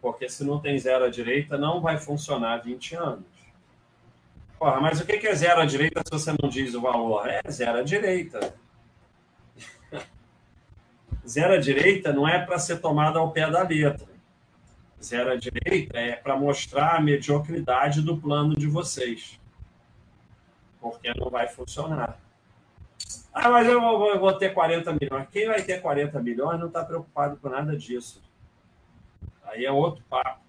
[0.02, 3.37] Porque se não tem zero à direita, não vai funcionar 20 anos.
[4.58, 7.30] Porra, mas o que é zero à direita se você não diz o valor?
[7.30, 8.56] É zero à direita.
[11.28, 14.08] zero à direita não é para ser tomada ao pé da letra.
[15.02, 19.40] Zero à direita é para mostrar a mediocridade do plano de vocês.
[20.82, 22.20] Porque não vai funcionar.
[23.32, 25.28] Ah, mas eu vou, eu vou ter 40 milhões.
[25.30, 28.24] Quem vai ter 40 milhões não está preocupado com nada disso.
[29.44, 30.42] Aí é outro papo.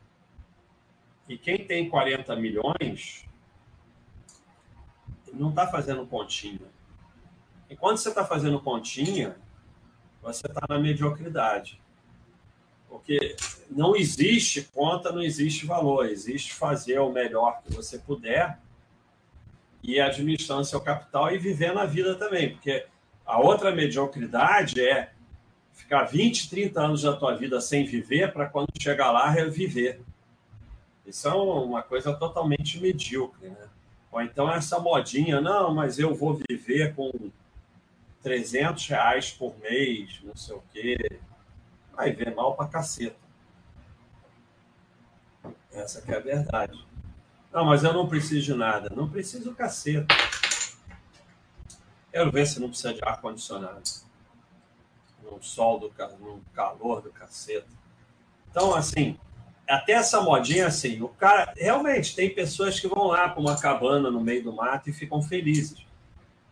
[1.29, 3.28] E quem tem 40 milhões
[5.33, 6.67] não está fazendo continha.
[7.71, 9.37] E quando você está fazendo continha,
[10.23, 11.81] você está na mediocridade.
[12.89, 13.37] Porque
[13.71, 16.07] não existe conta, não existe valor.
[16.07, 18.59] Existe fazer o melhor que você puder
[19.83, 22.51] e administrando seu capital e vivendo a vida também.
[22.55, 22.87] Porque
[23.27, 25.13] a outra mediocridade é
[25.75, 30.01] ficar 20, 30 anos da tua vida sem viver para quando chegar lá reviver.
[31.07, 33.69] Isso é uma coisa totalmente medíocre, né?
[34.11, 37.31] Ou então essa modinha, não, mas eu vou viver com
[38.23, 41.21] 300 reais por mês, não sei o quê.
[41.93, 43.17] Vai ver mal pra caceta.
[45.73, 46.87] Essa que é a verdade.
[47.53, 48.91] Não, mas eu não preciso de nada.
[48.95, 50.15] Não preciso caceta.
[52.11, 53.83] Quero ver se não precisa de ar-condicionado.
[55.23, 57.67] No sol, do, no calor do caceta.
[58.51, 59.19] Então, assim,
[59.69, 64.11] até essa modinha assim, o cara realmente tem pessoas que vão lá para uma cabana
[64.11, 65.87] no meio do mato e ficam felizes.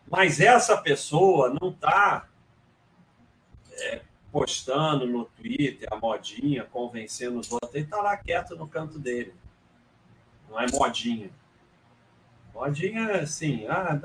[0.09, 2.27] Mas essa pessoa não está
[3.71, 4.01] é,
[4.31, 9.33] postando no Twitter a modinha, convencendo os outros, ele está lá quieto no canto dele.
[10.47, 11.31] Não é modinha.
[12.53, 13.99] Modinha assim, ah,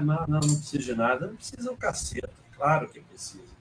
[0.00, 3.54] não, não, não precisa de nada, não precisa um caceta, claro que precisa.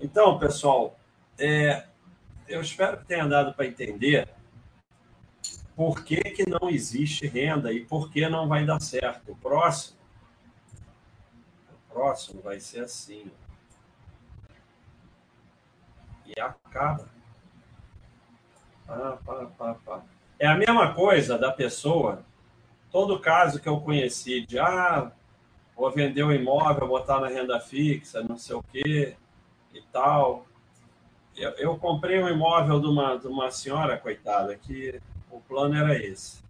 [0.00, 0.98] Então, pessoal,
[1.38, 1.84] é,
[2.48, 4.28] eu espero que tenha dado para entender
[5.74, 9.32] por que, que não existe renda e por que não vai dar certo.
[9.32, 9.98] O próximo,
[11.70, 13.30] o próximo vai ser assim.
[16.24, 17.08] E acaba.
[18.86, 20.02] Pá, pá, pá, pá.
[20.38, 22.24] É a mesma coisa da pessoa,
[22.90, 25.10] todo caso que eu conheci de ah,
[25.74, 29.16] vou vender o um imóvel, botar na renda fixa, não sei o quê
[29.74, 30.46] e tal
[31.36, 35.96] eu, eu, comprei um imóvel de uma, de uma senhora, coitada, que o plano era
[35.96, 36.42] esse.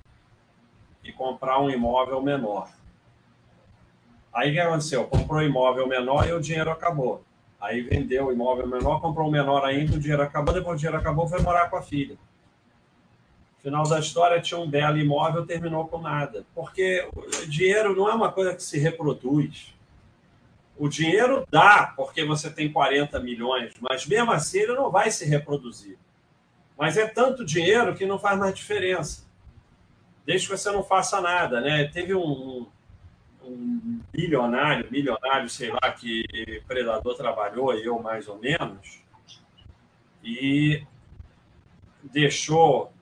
[1.02, 2.70] E comprar um imóvel menor.
[4.32, 5.04] Aí o que aconteceu?
[5.04, 7.24] Comprou um imóvel menor e o dinheiro acabou.
[7.60, 10.98] Aí vendeu o imóvel menor, comprou um menor ainda, o dinheiro acabou, depois o dinheiro
[10.98, 12.16] acabou, foi morar com a filha.
[13.58, 16.46] Final da história tinha um belo imóvel, terminou com nada.
[16.54, 19.74] Porque o dinheiro não é uma coisa que se reproduz.
[20.78, 25.24] O dinheiro dá porque você tem 40 milhões, mas mesmo assim ele não vai se
[25.24, 25.98] reproduzir.
[26.76, 29.26] Mas é tanto dinheiro que não faz mais diferença.
[30.26, 31.84] Desde que você não faça nada, né?
[31.84, 32.66] Teve um,
[33.42, 39.00] um bilionário, milionário, sei lá, que Predador trabalhou, eu mais ou menos,
[40.22, 40.84] e
[42.02, 42.92] deixou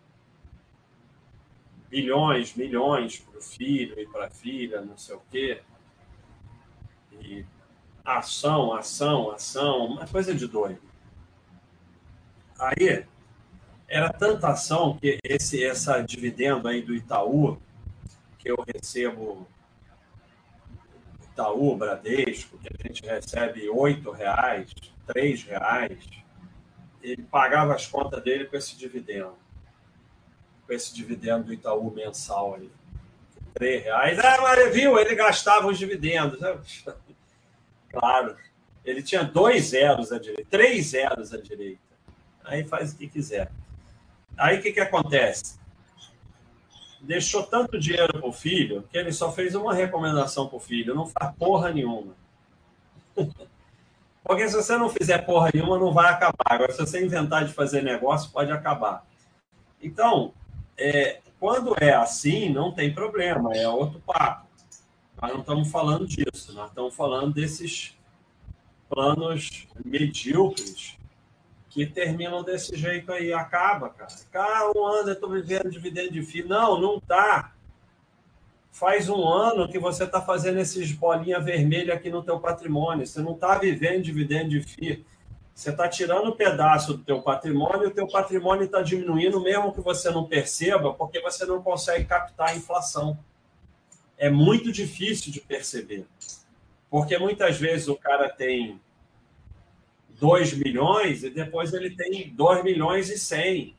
[1.88, 5.62] bilhões, milhões para o filho e para a filha, não sei o quê.
[7.12, 7.44] E
[8.04, 10.80] ação, ação, ação, uma coisa de doido.
[12.58, 13.04] Aí,
[13.88, 17.58] era tanta ação que esse essa dividendo aí do Itaú,
[18.38, 19.46] que eu recebo
[21.22, 24.70] Itaú, Bradesco, que a gente recebe oito reais,
[25.06, 25.98] três reais,
[27.02, 29.36] ele pagava as contas dele com esse dividendo.
[30.66, 32.70] Com esse dividendo do Itaú mensal aí.
[33.52, 34.18] Três reais.
[34.18, 36.38] Ah, mas viu, ele gastava os dividendos.
[37.94, 38.36] Claro.
[38.84, 41.80] Ele tinha dois zeros à direita, três zeros à direita.
[42.44, 43.50] Aí faz o que quiser.
[44.36, 45.58] Aí o que, que acontece?
[47.00, 50.94] Deixou tanto dinheiro para o filho que ele só fez uma recomendação para o filho:
[50.94, 52.14] não faz porra nenhuma.
[54.24, 56.34] Porque se você não fizer porra nenhuma, não vai acabar.
[56.46, 59.06] Agora, se você inventar de fazer negócio, pode acabar.
[59.82, 60.32] Então,
[60.78, 64.43] é, quando é assim, não tem problema, é outro papo.
[65.24, 67.96] Nós não estamos falando disso, nós estamos falando desses
[68.90, 70.98] planos medíocres
[71.70, 74.12] que terminam desse jeito aí, acaba, cara.
[74.30, 76.44] Cara, um ano eu estou vivendo dividendo de FII.
[76.44, 77.54] Não, não tá.
[78.70, 83.06] Faz um ano que você está fazendo esses bolinha vermelha aqui no teu patrimônio.
[83.06, 85.06] Você não está vivendo dividendo de FII.
[85.54, 89.80] Você está tirando um pedaço do teu patrimônio o teu patrimônio está diminuindo, mesmo que
[89.80, 93.18] você não perceba, porque você não consegue captar a inflação.
[94.16, 96.06] É muito difícil de perceber.
[96.90, 98.80] Porque muitas vezes o cara tem
[100.20, 103.74] 2 milhões e depois ele tem 2 milhões e 100.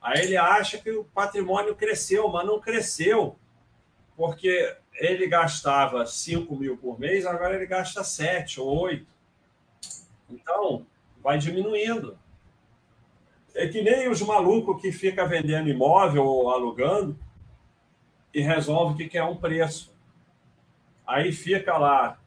[0.00, 3.36] Aí ele acha que o patrimônio cresceu, mas não cresceu.
[4.16, 9.06] Porque ele gastava 5 mil por mês, agora ele gasta 7 ou 8.
[10.28, 10.84] Então,
[11.22, 12.18] vai diminuindo.
[13.54, 17.16] É que nem os malucos que fica vendendo imóvel ou alugando
[18.34, 19.92] e resolve que quer um preço.
[21.06, 22.18] Aí fica lá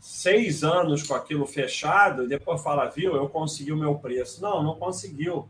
[0.00, 4.42] seis anos com aquilo fechado e depois fala, viu, eu consegui o meu preço.
[4.42, 5.48] Não, não conseguiu.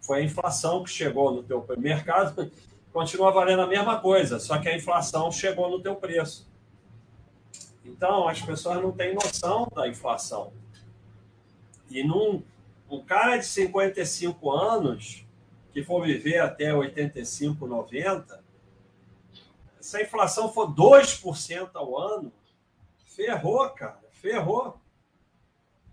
[0.00, 2.50] Foi a inflação que chegou no teu mercado,
[2.92, 6.48] continua valendo a mesma coisa, só que a inflação chegou no teu preço.
[7.84, 10.52] Então, as pessoas não têm noção da inflação.
[11.90, 12.42] E num,
[12.90, 15.24] um cara de 55 anos,
[15.72, 18.45] que for viver até 85, 90,
[19.86, 22.32] se a inflação for 2% ao ano,
[23.06, 24.80] ferrou, cara, ferrou.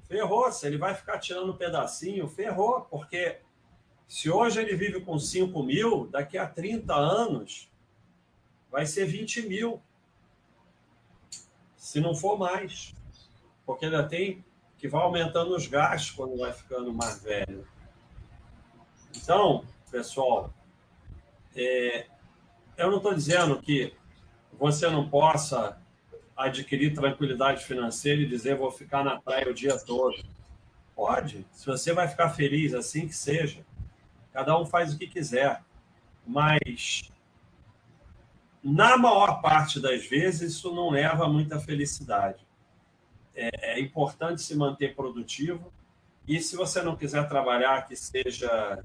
[0.08, 0.52] Ferrou.
[0.52, 3.38] Se ele vai ficar tirando um pedacinho, ferrou, porque
[4.08, 7.72] se hoje ele vive com 5 mil, daqui a 30 anos
[8.72, 9.80] vai ser 20 mil.
[11.78, 12.96] Se não for mais.
[13.64, 14.44] Porque ainda tem
[14.80, 17.68] que vai aumentando os gastos quando vai ficando mais velho.
[19.16, 20.52] Então, pessoal,
[21.56, 22.08] é,
[22.78, 23.94] eu não estou dizendo que
[24.60, 25.78] você não possa
[26.36, 30.16] adquirir tranquilidade financeira e dizer vou ficar na praia o dia todo.
[30.96, 33.66] Pode, se você vai ficar feliz, assim que seja.
[34.32, 35.64] Cada um faz o que quiser.
[36.26, 37.12] Mas,
[38.64, 42.44] na maior parte das vezes, isso não leva a muita felicidade
[43.36, 45.72] é, é importante se manter produtivo.
[46.28, 48.84] E se você não quiser trabalhar, que seja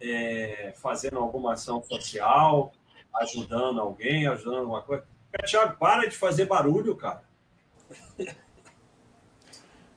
[0.00, 2.72] é, fazendo alguma ação social,
[3.14, 5.04] ajudando alguém, ajudando alguma coisa.
[5.46, 7.22] Tiago, para de fazer barulho, cara.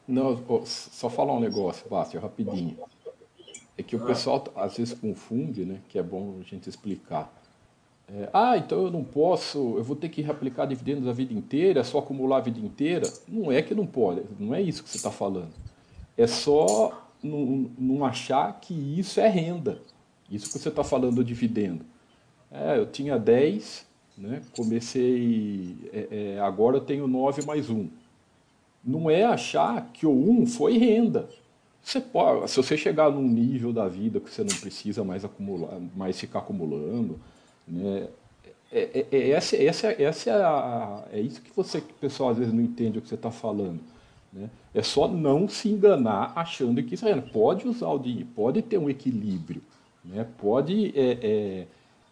[0.07, 2.77] Não, só falar um negócio, Bárcio, rapidinho.
[3.77, 4.05] É que o ah.
[4.05, 5.81] pessoal às vezes confunde, né?
[5.89, 7.33] Que é bom a gente explicar.
[8.07, 11.79] É, ah, então eu não posso, eu vou ter que reaplicar dividendos a vida inteira,
[11.79, 13.11] é só acumular a vida inteira.
[13.27, 15.53] Não é que não pode, não é isso que você está falando.
[16.15, 19.81] É só não, não, achar que isso é renda.
[20.29, 21.85] Isso que você está falando do dividendo.
[22.57, 23.85] É, eu tinha 10,
[24.17, 27.89] né, comecei, é, é, agora eu tenho 9 mais 1.
[28.83, 31.27] Não é achar que o 1 foi renda.
[31.83, 35.79] Você pode, se você chegar num nível da vida que você não precisa mais acumular,
[35.95, 37.19] mais ficar acumulando,
[37.67, 38.07] né?
[38.71, 42.31] É, é, é, essa, essa, essa é, a, é isso que você, que o pessoal
[42.31, 43.79] às vezes não entende o que você está falando.
[44.33, 44.49] Né?
[44.73, 48.77] É só não se enganar achando que isso é, pode usar o dinheiro, pode ter
[48.77, 49.61] um equilíbrio,
[50.03, 50.27] né?
[50.37, 51.67] pode é,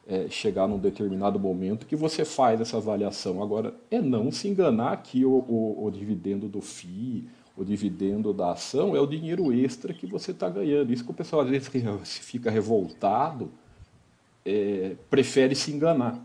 [0.08, 3.42] é, chegar num determinado momento que você faz essa avaliação.
[3.42, 8.52] Agora, é não se enganar que o, o, o dividendo do FII, o dividendo da
[8.52, 10.92] ação é o dinheiro extra que você está ganhando.
[10.92, 11.70] Isso que o pessoal às vezes
[12.20, 13.52] fica revoltado
[14.46, 16.20] é, prefere se enganar.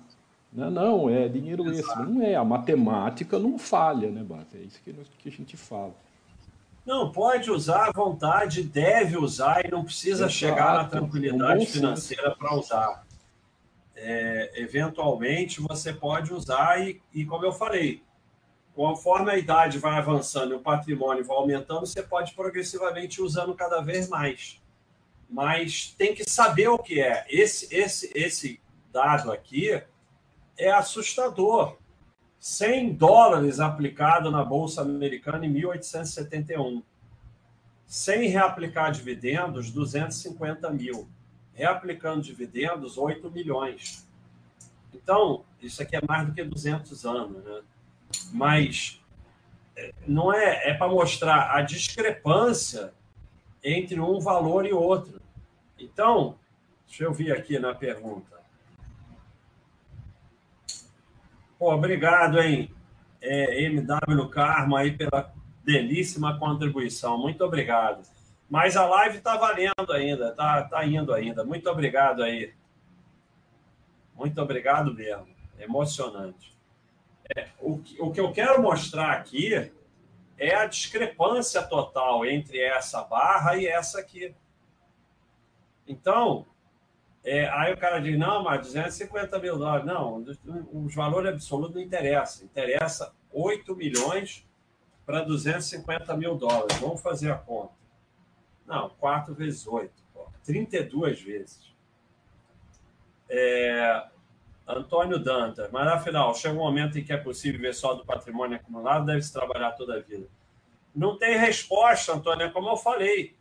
[0.52, 0.80] Não, né?
[0.80, 2.04] não, é dinheiro extra.
[2.04, 4.56] Não é, a matemática não falha, né, Bata?
[4.56, 5.94] É isso que, que a gente fala.
[6.84, 10.32] Não, pode usar à vontade, deve usar e não precisa Exato.
[10.32, 13.06] chegar na tranquilidade financeira para usar.
[14.00, 18.02] É, eventualmente você pode usar e, e, como eu falei,
[18.74, 23.80] conforme a idade vai avançando e o patrimônio vai aumentando, você pode progressivamente usando cada
[23.80, 24.60] vez mais
[25.28, 27.26] mas tem que saber o que é.
[27.28, 29.82] Esse, esse, esse dado aqui
[30.56, 31.76] é assustador.
[32.40, 36.82] 100 dólares aplicado na Bolsa Americana em 1871.
[37.86, 41.08] Sem reaplicar dividendos, 250 mil.
[41.58, 44.08] Reaplicando dividendos, 8 milhões.
[44.94, 47.62] Então, isso aqui é mais do que 200 anos, né?
[48.32, 49.02] Mas
[49.76, 52.92] é, não é, é para mostrar a discrepância
[53.62, 55.20] entre um valor e outro.
[55.76, 56.38] Então,
[56.86, 58.38] deixa eu vir aqui na pergunta.
[61.58, 62.70] Pô, obrigado, hein?
[63.20, 65.34] É, MW Karma aí pela
[65.64, 67.18] belíssima contribuição.
[67.18, 68.06] Muito obrigado.
[68.48, 71.44] Mas a live está valendo ainda, está tá indo ainda.
[71.44, 72.54] Muito obrigado aí.
[74.14, 75.28] Muito obrigado mesmo.
[75.58, 76.56] Emocionante.
[77.36, 79.70] É, o, o que eu quero mostrar aqui
[80.38, 84.34] é a discrepância total entre essa barra e essa aqui.
[85.86, 86.46] Então,
[87.24, 89.84] é, aí o cara diz, não, mas 250 mil dólares.
[89.84, 90.24] Não,
[90.72, 92.44] os valores absolutos não interessa.
[92.44, 94.46] Interessa 8 milhões
[95.04, 96.78] para 250 mil dólares.
[96.78, 97.77] Vamos fazer a conta.
[98.68, 99.90] Não, 4 vezes 8.
[100.12, 101.74] Pô, 32 vezes.
[103.30, 104.06] É,
[104.66, 108.56] Antônio Dantas, mas afinal, chega um momento em que é possível ver só do patrimônio
[108.56, 110.28] acumulado, deve-se trabalhar toda a vida.
[110.94, 113.34] Não tem resposta, Antônio, é como eu falei.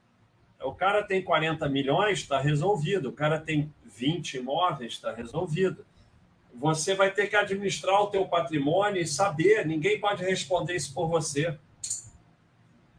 [0.62, 3.10] O cara tem 40 milhões, está resolvido.
[3.10, 5.86] O cara tem 20 imóveis, está resolvido.
[6.54, 9.66] Você vai ter que administrar o teu patrimônio e saber.
[9.66, 11.58] Ninguém pode responder isso por você.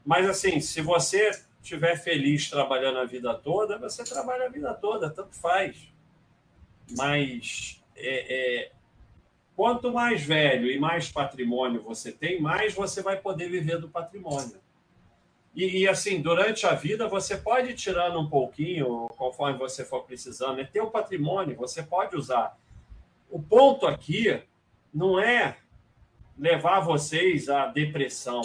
[0.05, 1.31] Mas, assim, se você
[1.63, 5.93] estiver feliz trabalhando a vida toda, você trabalha a vida toda, tanto faz.
[6.97, 8.73] Mas é, é,
[9.57, 14.61] quanto mais velho e mais patrimônio você tem, mais você vai poder viver do patrimônio.
[15.55, 20.05] E, e, assim, durante a vida, você pode ir tirando um pouquinho, conforme você for
[20.05, 20.61] precisando.
[20.61, 22.57] É teu patrimônio, você pode usar.
[23.29, 24.41] O ponto aqui
[24.95, 25.57] não é
[26.39, 28.41] levar vocês à depressão.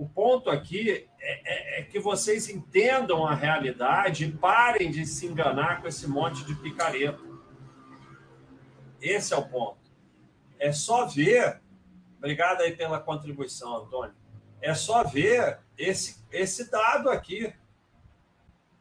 [0.00, 5.26] O ponto aqui é, é, é que vocês entendam a realidade e parem de se
[5.26, 7.20] enganar com esse monte de picareta.
[8.98, 9.76] Esse é o ponto.
[10.58, 11.60] É só ver.
[12.16, 14.14] Obrigado aí pela contribuição, Antônio.
[14.62, 17.52] É só ver esse, esse dado aqui.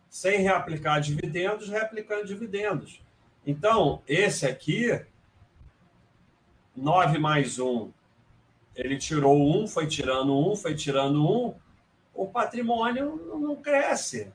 [0.10, 3.04] Sem reaplicar dividendos, reaplicando dividendos.
[3.46, 5.06] Então, esse aqui,
[6.74, 7.92] 9 mais 1,
[8.80, 11.54] ele tirou 1, foi tirando 1, foi tirando 1,
[12.14, 14.32] o patrimônio não cresce.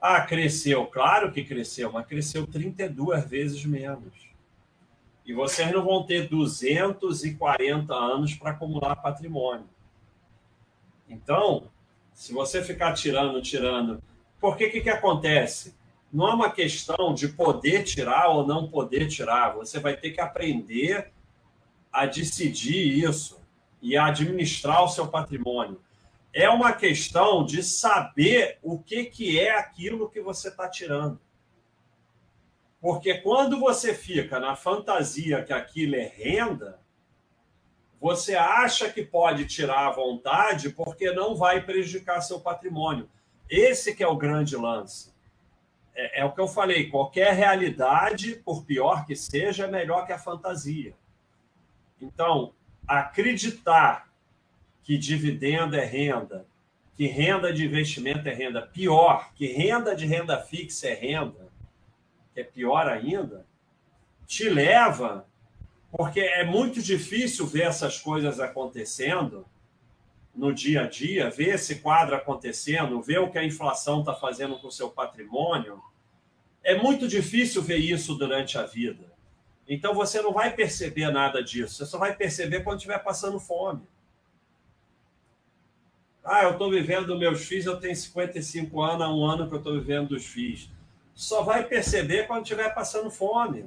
[0.00, 4.14] Ah, cresceu, claro que cresceu, mas cresceu 32 vezes menos.
[5.24, 9.68] E vocês não vão ter 240 anos para acumular patrimônio.
[11.08, 11.68] Então,
[12.14, 14.00] se você ficar tirando, tirando.
[14.40, 15.74] O que, que acontece?
[16.12, 19.54] Não é uma questão de poder tirar ou não poder tirar.
[19.54, 21.12] Você vai ter que aprender
[21.96, 23.40] a decidir isso
[23.80, 25.80] e a administrar o seu patrimônio.
[26.30, 31.18] É uma questão de saber o que, que é aquilo que você está tirando.
[32.78, 36.78] Porque quando você fica na fantasia que aquilo é renda,
[37.98, 43.08] você acha que pode tirar à vontade porque não vai prejudicar seu patrimônio.
[43.48, 45.14] Esse que é o grande lance.
[45.94, 50.12] É, é, o que eu falei, qualquer realidade, por pior que seja, é melhor que
[50.12, 50.94] a fantasia.
[52.00, 52.52] Então,
[52.86, 54.12] acreditar
[54.82, 56.46] que dividendo é renda,
[56.96, 61.48] que renda de investimento é renda, pior, que renda de renda fixa é renda,
[62.32, 63.44] que é pior ainda,
[64.26, 65.26] te leva,
[65.90, 69.46] porque é muito difícil ver essas coisas acontecendo
[70.34, 74.58] no dia a dia, ver esse quadro acontecendo, ver o que a inflação está fazendo
[74.58, 75.80] com o seu patrimônio.
[76.62, 79.15] É muito difícil ver isso durante a vida.
[79.68, 83.82] Então você não vai perceber nada disso, você só vai perceber quando estiver passando fome.
[86.24, 89.58] Ah, eu estou vivendo meus filhos, eu tenho 55 anos, há um ano que eu
[89.58, 90.70] estou vivendo dos filhos
[91.16, 93.64] só vai perceber quando estiver passando fome.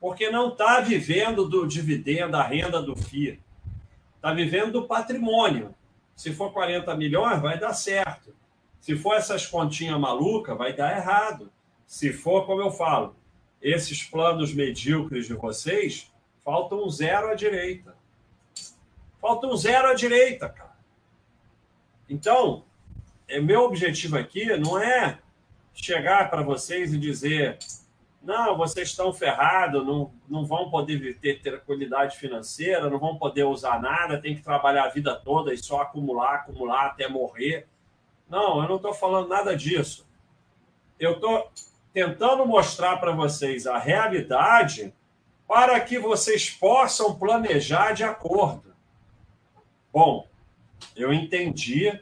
[0.00, 3.40] Porque não está vivendo do dividendo, da renda do FII.
[4.16, 5.72] Está vivendo do patrimônio.
[6.16, 8.34] Se for 40 milhões, vai dar certo.
[8.80, 11.50] Se for essas continhas malucas, vai dar errado.
[11.86, 13.14] Se for, como eu falo,
[13.64, 16.12] esses planos medíocres de vocês,
[16.44, 17.96] falta um zero à direita.
[19.18, 20.76] Falta um zero à direita, cara.
[22.06, 22.66] Então,
[23.26, 25.18] é, meu objetivo aqui não é
[25.72, 27.58] chegar para vocês e dizer:
[28.22, 33.80] não, vocês estão ferrados, não, não vão poder ter tranquilidade financeira, não vão poder usar
[33.80, 37.66] nada, tem que trabalhar a vida toda e só acumular, acumular até morrer.
[38.28, 40.06] Não, eu não estou falando nada disso.
[41.00, 41.50] Eu estou
[41.94, 44.92] tentando mostrar para vocês a realidade
[45.46, 48.74] para que vocês possam planejar de acordo.
[49.92, 50.28] Bom,
[50.96, 52.00] eu entendi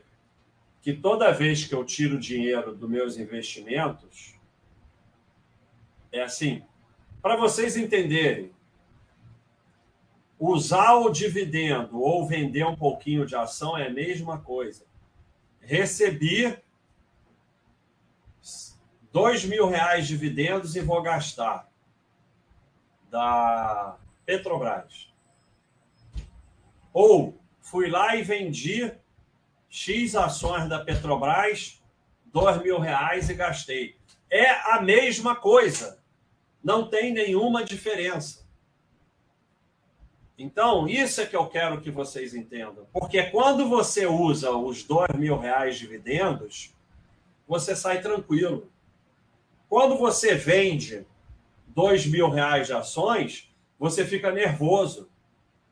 [0.80, 4.34] que toda vez que eu tiro dinheiro dos meus investimentos,
[6.10, 6.62] é assim,
[7.20, 8.50] para vocês entenderem,
[10.38, 14.84] usar o dividendo ou vender um pouquinho de ação é a mesma coisa.
[15.60, 16.56] Recebi
[19.12, 21.68] dois mil reais de dividendos e vou gastar
[23.10, 25.12] da Petrobras.
[26.92, 28.92] Ou fui lá e vendi
[29.68, 31.82] X ações da Petrobras,
[32.26, 33.96] dois mil reais e gastei.
[34.30, 36.00] É a mesma coisa.
[36.64, 38.42] Não tem nenhuma diferença.
[40.38, 42.86] Então, isso é que eu quero que vocês entendam.
[42.92, 46.74] Porque quando você usa os dois mil reais dividendos,
[47.46, 48.71] você sai tranquilo.
[49.72, 51.06] Quando você vende
[51.68, 55.08] dois mil reais de ações, você fica nervoso.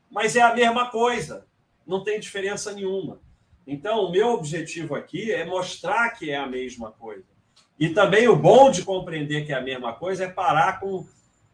[0.09, 1.45] Mas é a mesma coisa,
[1.85, 3.21] não tem diferença nenhuma.
[3.67, 7.25] Então, o meu objetivo aqui é mostrar que é a mesma coisa.
[7.79, 11.05] E também o bom de compreender que é a mesma coisa é parar com,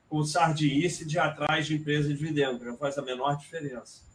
[0.08, 4.08] com sardinice de atrás de empresa de dividendo, não faz a menor diferença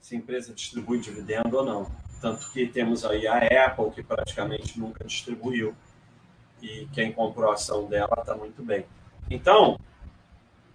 [0.00, 1.90] se a empresa distribui dividendo ou não.
[2.20, 5.76] Tanto que temos aí a Apple, que praticamente nunca distribuiu,
[6.62, 8.86] e quem comprou a ação dela está muito bem.
[9.30, 9.78] Então,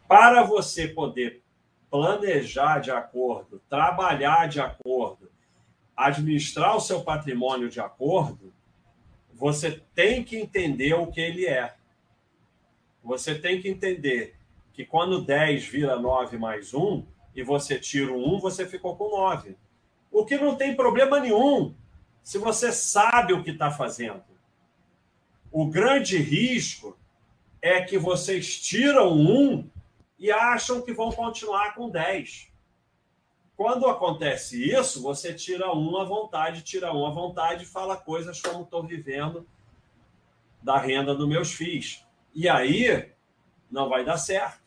[0.07, 1.41] para você poder
[1.89, 5.31] planejar de acordo, trabalhar de acordo,
[5.95, 8.53] administrar o seu patrimônio de acordo,
[9.31, 11.75] você tem que entender o que ele é.
[13.03, 14.36] Você tem que entender
[14.73, 17.05] que quando 10 vira 9 mais 1
[17.36, 19.55] e você tira o 1, você ficou com 9.
[20.11, 21.75] O que não tem problema nenhum
[22.23, 24.23] se você sabe o que está fazendo.
[25.54, 26.97] O grande risco
[27.62, 29.70] é que vocês tiram um
[30.18, 32.51] e acham que vão continuar com 10.
[33.56, 38.41] Quando acontece isso, você tira um à vontade, tira um à vontade e fala coisas
[38.41, 39.47] como estou vivendo
[40.60, 42.04] da renda dos meus filhos.
[42.34, 43.14] E aí
[43.70, 44.64] não vai dar certo.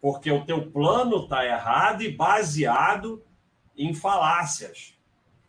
[0.00, 3.24] Porque o teu plano está errado e baseado
[3.76, 4.98] em falácias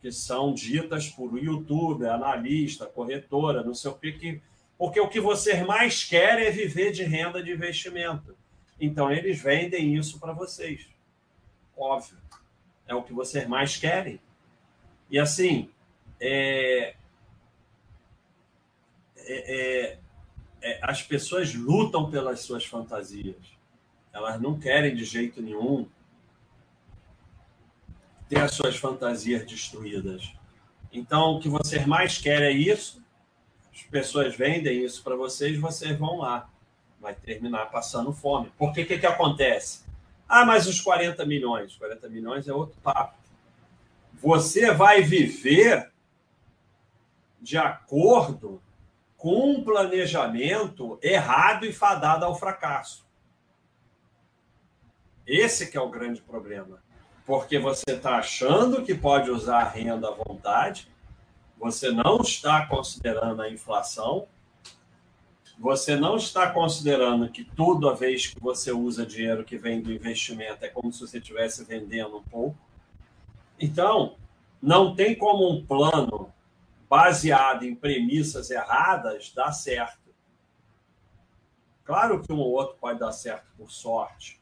[0.01, 4.41] que são ditas por YouTube, analista, corretora, não sei o que,
[4.77, 8.35] porque o que vocês mais querem é viver de renda de investimento.
[8.79, 10.87] Então, eles vendem isso para vocês.
[11.77, 12.17] Óbvio.
[12.87, 14.19] É o que vocês mais querem.
[15.09, 15.69] E assim,
[16.19, 16.95] é...
[19.17, 19.99] É, é,
[20.63, 23.37] é, as pessoas lutam pelas suas fantasias.
[24.11, 25.87] Elas não querem de jeito nenhum
[28.31, 30.31] ter as suas fantasias destruídas.
[30.89, 33.03] Então, o que vocês mais querem é isso,
[33.73, 36.49] as pessoas vendem isso para vocês, vocês vão lá.
[37.01, 38.49] Vai terminar passando fome.
[38.57, 39.83] Porque o que, que acontece?
[40.29, 41.75] Ah, mas os 40 milhões.
[41.75, 43.17] 40 milhões é outro papo.
[44.13, 45.91] Você vai viver
[47.41, 48.61] de acordo
[49.17, 53.05] com um planejamento errado e fadado ao fracasso.
[55.27, 56.81] Esse que é o grande problema.
[57.25, 60.87] Porque você está achando que pode usar a renda à vontade,
[61.57, 64.27] você não está considerando a inflação,
[65.59, 70.65] você não está considerando que toda vez que você usa dinheiro que vem do investimento
[70.65, 72.57] é como se você estivesse vendendo um pouco.
[73.59, 74.15] Então,
[74.59, 76.33] não tem como um plano
[76.89, 80.01] baseado em premissas erradas dar certo.
[81.85, 84.40] Claro que um ou outro pode dar certo por sorte.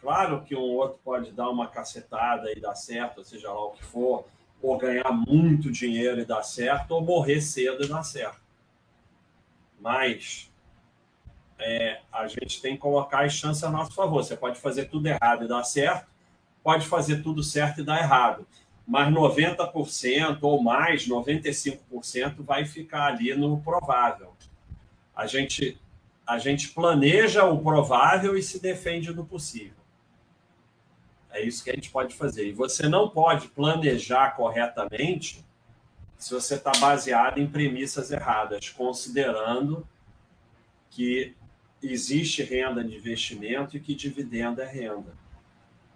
[0.00, 3.72] Claro que um ou outro pode dar uma cacetada e dar certo, seja lá o
[3.72, 4.24] que for
[4.60, 8.40] ou ganhar muito dinheiro e dar certo, ou morrer cedo e dar certo.
[9.80, 10.50] Mas
[11.58, 14.22] é, a gente tem que colocar as chances a nosso favor.
[14.22, 16.08] Você pode fazer tudo errado e dar certo,
[16.62, 18.46] pode fazer tudo certo e dar errado.
[18.86, 24.34] Mas 90% ou mais, 95% vai ficar ali no provável.
[25.14, 25.78] A gente,
[26.26, 29.77] a gente planeja o provável e se defende do possível.
[31.38, 32.48] É isso que a gente pode fazer.
[32.48, 35.44] E você não pode planejar corretamente
[36.16, 39.86] se você está baseado em premissas erradas, considerando
[40.90, 41.36] que
[41.80, 45.14] existe renda de investimento e que dividendo é renda.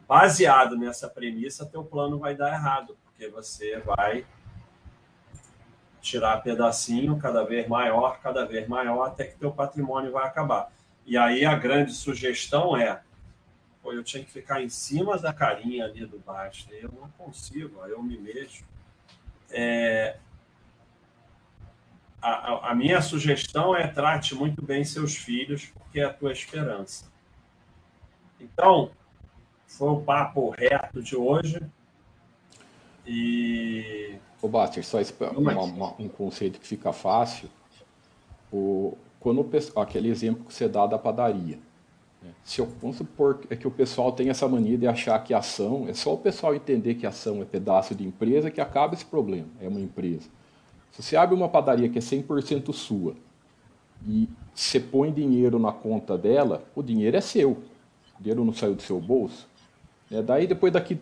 [0.07, 4.25] Baseado nessa premissa, teu plano vai dar errado, porque você vai
[6.01, 10.71] tirar pedacinho cada vez maior, cada vez maior, até que teu patrimônio vai acabar.
[11.05, 13.03] E aí a grande sugestão é
[13.83, 16.69] Pô, eu tinha que ficar em cima da carinha ali do baixo.
[16.71, 18.65] Eu não consigo, eu me mexo.
[19.51, 20.17] É...
[22.21, 26.31] A, a, a, minha sugestão é trate muito bem seus filhos, porque é a tua
[26.31, 27.11] esperança.
[28.41, 28.93] Então,
[29.67, 31.61] foi o papo reto de hoje.
[33.05, 34.17] E.
[34.41, 34.99] Ô, Baster, só
[35.37, 37.51] uma, uma, um conceito que fica fácil.
[38.53, 41.59] O, quando aquele exemplo que você dá da padaria
[42.45, 45.87] se eu, vamos supor é que o pessoal tem essa mania de achar que ação,
[45.89, 49.49] é só o pessoal entender que ação é pedaço de empresa que acaba esse problema,
[49.61, 50.29] é uma empresa.
[50.93, 53.15] Se você abre uma padaria que é 100% sua
[54.07, 57.53] e você põe dinheiro na conta dela, o dinheiro é seu.
[58.19, 59.49] O dinheiro não saiu do seu bolso.
[60.11, 60.99] É, daí depois daqui,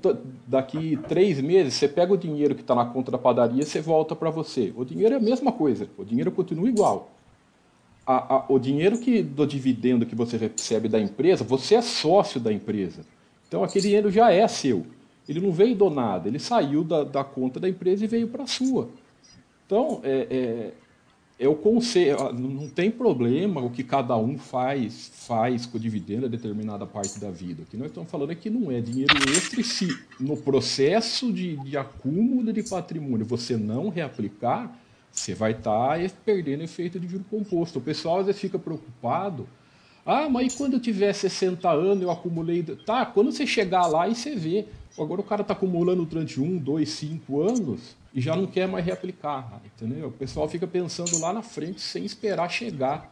[0.46, 3.80] daqui três meses, você pega o dinheiro que está na conta da padaria e você
[3.80, 4.72] volta para você.
[4.76, 7.10] O dinheiro é a mesma coisa, o dinheiro continua igual.
[8.10, 12.40] A, a, o dinheiro que do dividendo que você recebe da empresa, você é sócio
[12.40, 13.02] da empresa.
[13.46, 14.84] Então aquele dinheiro já é seu.
[15.28, 18.42] Ele não veio do nada, ele saiu da, da conta da empresa e veio para
[18.42, 18.88] a sua.
[19.64, 20.26] Então, é,
[21.38, 25.80] é, é o conselho, não tem problema o que cada um faz, faz com o
[25.80, 27.62] dividendo a determinada parte da vida.
[27.62, 29.88] O que nós estamos falando é que não é dinheiro extra se
[30.18, 34.76] no processo de, de acúmulo de patrimônio você não reaplicar,
[35.10, 37.78] você vai estar tá perdendo efeito de juro composto.
[37.78, 39.48] O pessoal às vezes fica preocupado.
[40.04, 42.62] Ah, mas e quando eu tiver 60 anos eu acumulei.
[42.62, 44.66] Tá, quando você chegar lá e você vê.
[44.98, 48.84] Agora o cara está acumulando durante um, dois, cinco anos e já não quer mais
[48.84, 50.08] reaplicar, entendeu?
[50.08, 53.10] O pessoal fica pensando lá na frente sem esperar chegar,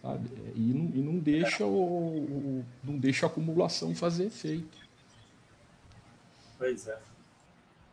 [0.00, 0.30] sabe?
[0.56, 4.78] E não, e não deixa o, o, não deixa a acumulação fazer efeito.
[6.58, 6.98] Pois é.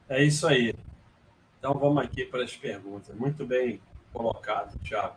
[0.09, 0.73] É isso aí.
[1.59, 3.15] Então vamos aqui para as perguntas.
[3.15, 3.81] Muito bem
[4.13, 5.15] colocado, Thiago.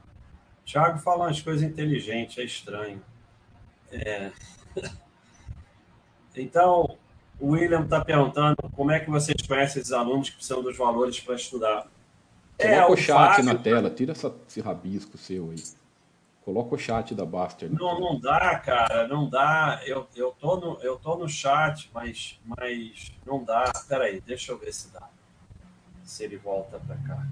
[0.65, 3.03] Thiago fala umas coisas inteligentes, é estranho.
[3.91, 4.31] É...
[6.37, 6.97] então,
[7.39, 11.19] o William está perguntando como é que vocês conhecem esses alunos que precisam dos valores
[11.21, 11.87] para estudar.
[12.57, 13.45] Coloca é, o chat Fábio...
[13.45, 15.63] na tela, tira essa, esse rabisco seu aí.
[16.45, 17.71] Coloca o chat da Baster.
[17.71, 19.81] Não, não dá, cara, não dá.
[19.85, 23.71] Eu, eu, tô no, eu tô no chat, mas, mas não dá.
[23.89, 25.09] Peraí, deixa eu ver se dá.
[26.11, 27.25] Se ele volta para cá.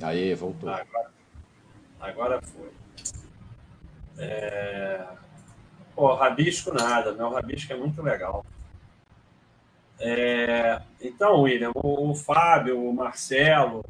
[0.00, 0.70] Aí, voltou.
[0.70, 1.10] Agora,
[2.00, 2.72] agora foi.
[4.16, 5.06] É...
[5.94, 8.46] Pô, rabisco nada, meu rabisco é muito legal.
[10.00, 13.84] É, então, William, o, o, Fábio, o Marcelo,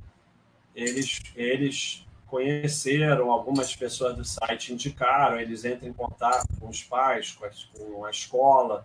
[0.74, 7.30] eles, eles conheceram, algumas pessoas do site indicaram, eles entram em contato com os pais,
[7.30, 8.84] com a, com a escola,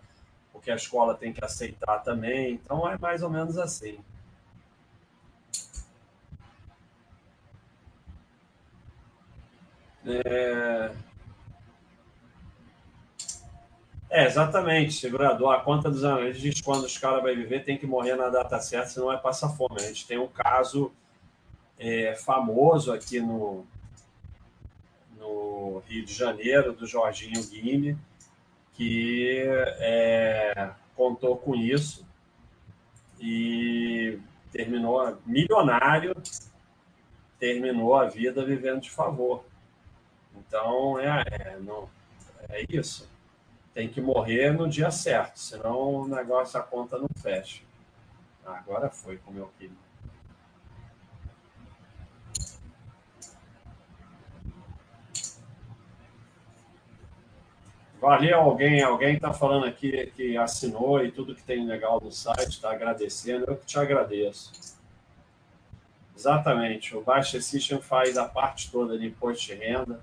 [0.54, 2.54] porque a escola tem que aceitar também.
[2.54, 3.98] Então, é mais ou menos assim.
[10.06, 10.92] É...
[14.10, 15.52] É, exatamente, segurador.
[15.52, 18.60] A conta dos analistas diz quando os caras vai viver tem que morrer na data
[18.60, 19.78] certa, senão é passar fome.
[19.78, 20.92] A gente tem um caso
[21.80, 23.66] é, famoso aqui no,
[25.18, 27.98] no Rio de Janeiro, do Jorginho Guime,
[28.74, 29.44] que
[29.80, 32.06] é, contou com isso
[33.20, 34.20] e
[34.52, 36.14] terminou milionário,
[37.40, 39.44] terminou a vida vivendo de favor.
[40.36, 41.90] Então, é, é, não,
[42.50, 43.12] é isso
[43.74, 47.64] tem que morrer no dia certo, senão o negócio, a conta não fecha.
[48.46, 49.76] Agora foi como eu queria.
[58.04, 62.50] Valeu alguém, alguém está falando aqui que assinou e tudo que tem legal no site,
[62.50, 64.52] está agradecendo, eu que te agradeço.
[66.14, 70.02] Exatamente, o Baixa System faz a parte toda de imposto de renda,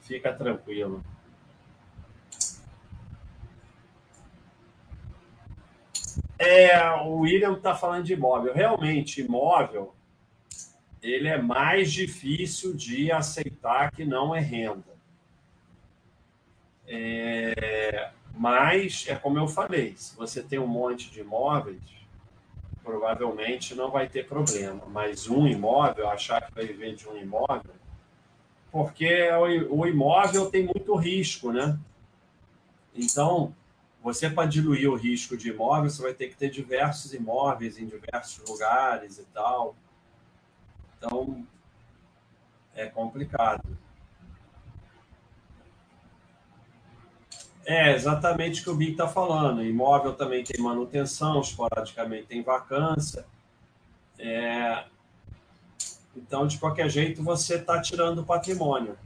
[0.00, 1.00] fica tranquilo.
[6.36, 8.52] É, o William está falando de imóvel.
[8.52, 9.94] Realmente, imóvel
[11.00, 15.01] ele é mais difícil de aceitar que não é renda.
[16.86, 21.80] É, mas é como eu falei, se você tem um monte de imóveis,
[22.82, 24.82] provavelmente não vai ter problema.
[24.88, 27.74] Mas um imóvel, achar que vai viver de um imóvel,
[28.70, 29.28] porque
[29.70, 31.78] o imóvel tem muito risco, né?
[32.94, 33.54] Então,
[34.02, 37.86] você, para diluir o risco de imóvel, você vai ter que ter diversos imóveis em
[37.86, 39.76] diversos lugares e tal.
[40.96, 41.46] Então,
[42.74, 43.78] é complicado.
[47.64, 49.64] É exatamente o que o Big está falando.
[49.64, 53.24] Imóvel também tem manutenção, esporadicamente tem vacância.
[54.18, 54.84] É...
[56.16, 58.98] Então, de qualquer jeito, você está tirando patrimônio.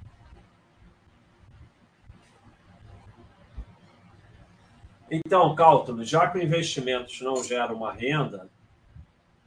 [5.11, 8.48] Então, Cáltulo, já que o investimento não gera uma renda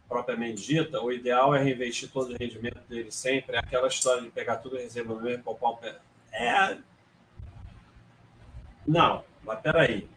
[0.07, 3.55] propriamente dita, o ideal é reinvestir todo o rendimento dele sempre.
[3.55, 5.97] É aquela história de pegar tudo e receber no mesmo, poupar um pé.
[6.32, 6.78] É.
[8.90, 10.10] Não, mas peraí.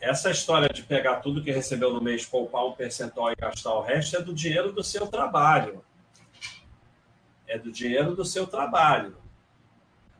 [0.00, 3.80] Essa história de pegar tudo que recebeu no mês, poupar um percentual e gastar o
[3.80, 5.84] resto é do dinheiro do seu trabalho.
[7.46, 9.16] É do dinheiro do seu trabalho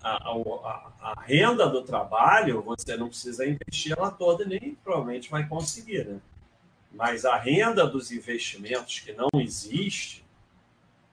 [0.07, 5.47] a, a, a, renda do trabalho, você não precisa investir ela toda, nem provavelmente vai
[5.49, 6.21] conseguir, né?
[6.93, 10.25] Mas a renda dos investimentos que não existe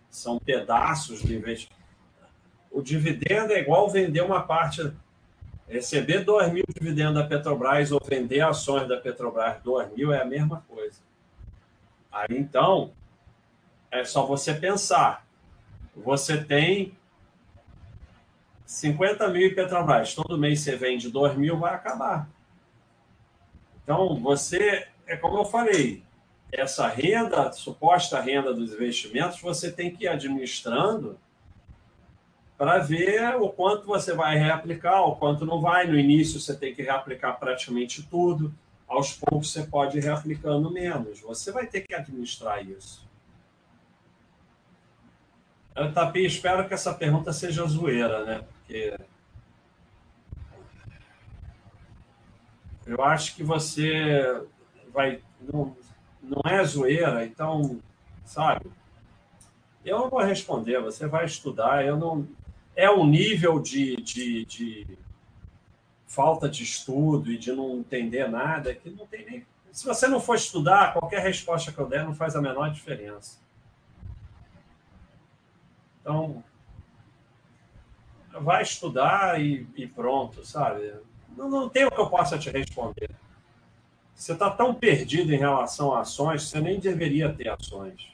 [0.09, 1.81] são pedaços do investimento.
[2.71, 4.93] O dividendo é igual vender uma parte.
[5.67, 10.25] Receber 2 mil dividendos da Petrobras ou vender ações da Petrobras 2 mil é a
[10.25, 10.99] mesma coisa.
[12.11, 12.91] Aí então,
[13.89, 15.25] é só você pensar.
[15.95, 16.97] Você tem
[18.65, 22.27] 50 mil em Petrobras, todo mês você vende 2 mil, vai acabar.
[23.83, 26.03] Então, você, é como eu falei,
[26.51, 31.19] essa renda, suposta renda dos investimentos, você tem que ir administrando
[32.63, 35.85] para ver o quanto você vai reaplicar, o quanto não vai.
[35.85, 38.53] No início você tem que reaplicar praticamente tudo,
[38.87, 41.19] aos poucos você pode ir reaplicando menos.
[41.19, 43.05] Você vai ter que administrar isso.
[45.93, 48.45] Tapi, espero que essa pergunta seja zoeira, né?
[48.47, 48.97] Porque
[52.87, 54.41] eu acho que você
[54.93, 55.21] vai.
[55.41, 55.75] Não,
[56.21, 57.81] não é zoeira, então,
[58.23, 58.71] sabe?
[59.83, 62.25] Eu não vou responder, você vai estudar, eu não
[62.75, 64.97] é um nível de, de, de
[66.07, 69.45] falta de estudo e de não entender nada que não tem nem.
[69.71, 73.39] Se você não for estudar, qualquer resposta que eu der não faz a menor diferença.
[76.01, 76.43] Então,
[78.31, 80.93] vai estudar e, e pronto, sabe?
[81.35, 83.09] Não, não tem o que eu possa te responder.
[84.13, 88.12] Você está tão perdido em relação a ações, você nem deveria ter ações.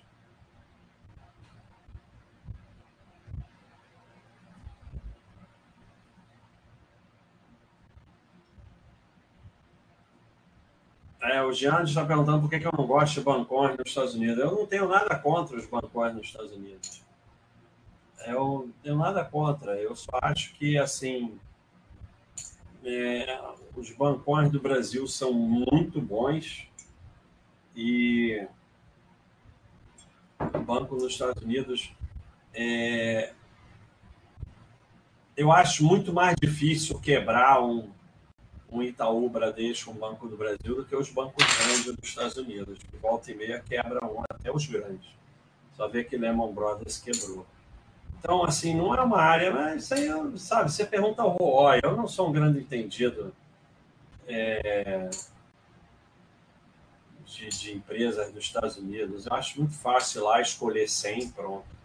[11.22, 14.38] É, o Jean está perguntando por que, eu não gosto de bancões nos Estados Unidos.
[14.38, 17.04] Eu não tenho nada contra os bancões nos Estados Unidos.
[18.26, 19.76] Eu não tenho nada contra.
[19.78, 21.38] Eu só acho que, assim,
[22.84, 23.40] é,
[23.76, 26.68] os bancões do Brasil são muito bons
[27.76, 28.48] e
[30.40, 31.92] o banco nos Estados Unidos
[32.54, 33.34] é,
[35.36, 37.90] eu acho muito mais difícil quebrar um
[38.72, 42.78] um Itaú, Bradesco, um Banco do Brasil, do que os bancos grandes dos Estados Unidos.
[42.80, 45.10] De volta e meia quebra um, até os grandes.
[45.76, 47.46] Só ver que Lehman Brothers quebrou.
[48.20, 51.96] Então, assim, não é uma área, mas isso aí, sabe, você pergunta ao Roy, eu
[51.96, 53.34] não sou um grande entendido
[54.28, 55.10] é,
[57.26, 59.26] de, de empresas dos Estados Unidos.
[59.26, 61.79] Eu acho muito fácil lá escolher 100 pronto.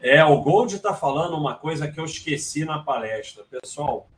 [0.00, 3.44] É, o Gold está falando uma coisa que eu esqueci na palestra.
[3.44, 4.08] Pessoal,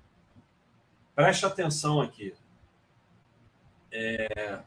[1.14, 2.34] preste atenção aqui.
[3.90, 4.60] É...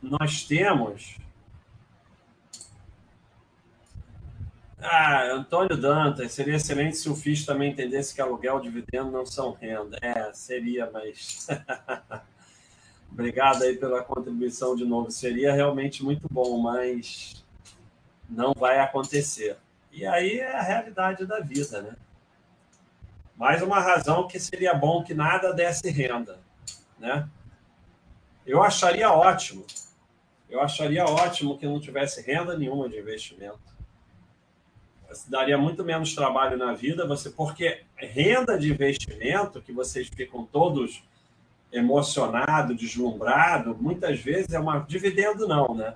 [0.00, 1.18] Nós temos.
[4.80, 9.26] Ah, Antônio Dantas, seria excelente se o FIS também entendesse que aluguel e dividendo não
[9.26, 9.98] são renda.
[10.00, 11.48] É, seria, mas.
[13.10, 15.10] Obrigado aí pela contribuição de novo.
[15.10, 17.44] Seria realmente muito bom, mas
[18.28, 19.56] não vai acontecer.
[19.90, 21.96] E aí é a realidade da vida, né?
[23.36, 26.38] Mais uma razão que seria bom que nada desse renda,
[26.98, 27.28] né?
[28.46, 29.64] Eu acharia ótimo.
[30.48, 33.60] Eu acharia ótimo que não tivesse renda nenhuma de investimento.
[35.28, 41.02] Daria muito menos trabalho na vida, você porque renda de investimento que vocês ficam todos
[41.72, 45.94] emocionados, deslumbrados, muitas vezes é uma dividendo não, né?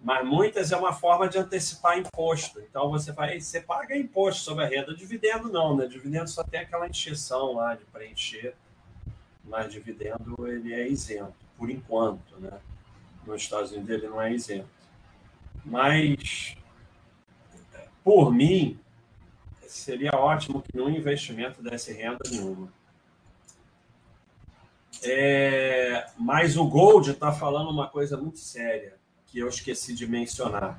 [0.00, 2.60] Mas muitas é uma forma de antecipar imposto.
[2.60, 5.86] Então você vai, você paga imposto sobre a renda, dividendo não, né?
[5.86, 8.54] Dividendo só tem aquela injeção lá de preencher,
[9.44, 12.58] mas dividendo ele é isento por enquanto, né?
[13.26, 14.68] Nos Estados Unidos ele não é isento.
[15.64, 16.56] Mas
[18.04, 18.78] por mim
[19.66, 22.72] seria ótimo que no investimento desse renda nenhuma.
[25.02, 28.96] É, mas o Gold está falando uma coisa muito séria
[29.36, 30.78] que eu esqueci de mencionar.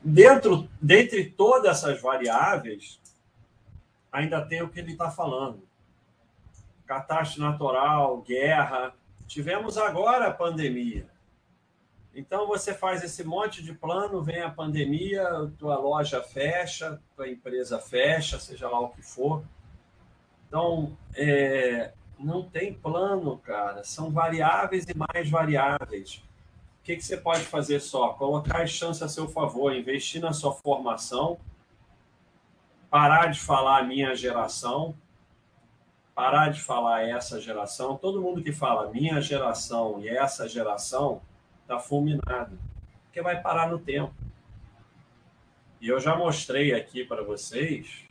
[0.00, 3.00] Dentro, dentre todas essas variáveis,
[4.12, 5.66] ainda tem o que ele está falando.
[6.86, 8.94] Catástrofe natural, guerra.
[9.26, 11.08] Tivemos agora a pandemia.
[12.14, 17.80] Então você faz esse monte de plano, vem a pandemia, tua loja fecha, tua empresa
[17.80, 19.42] fecha, seja lá o que for.
[20.46, 23.82] Então, é, não tem plano, cara.
[23.82, 26.24] São variáveis e mais variáveis
[26.86, 28.10] que, que você pode fazer só?
[28.10, 31.36] Colocar as chances a seu favor, investir na sua formação,
[32.88, 34.94] parar de falar a minha geração,
[36.14, 37.96] parar de falar essa geração.
[37.96, 41.20] Todo mundo que fala minha geração e essa geração
[41.62, 42.56] está fulminado,
[43.06, 44.14] porque vai parar no tempo.
[45.80, 48.04] E eu já mostrei aqui para vocês,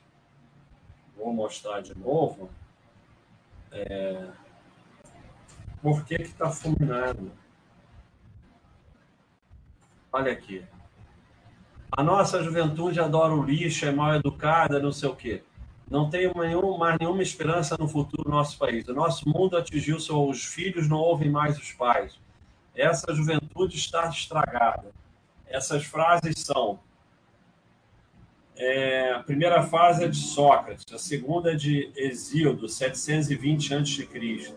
[1.15, 2.49] vou mostrar de novo,
[3.71, 4.27] é,
[5.81, 7.44] por que está fulminado.
[10.17, 10.63] Olha aqui.
[11.91, 15.43] A nossa juventude adora o lixo, é mal educada, não sei o quê.
[15.91, 18.87] Não tem nenhum, mais nenhuma esperança no futuro do nosso país.
[18.87, 22.17] O nosso mundo atingiu seus filhos, não ouvem mais os pais.
[22.73, 24.89] Essa juventude está estragada.
[25.47, 26.79] Essas frases são
[28.57, 34.55] é, a primeira fase é de Sócrates, a segunda é de Exíodo, 720 a.C.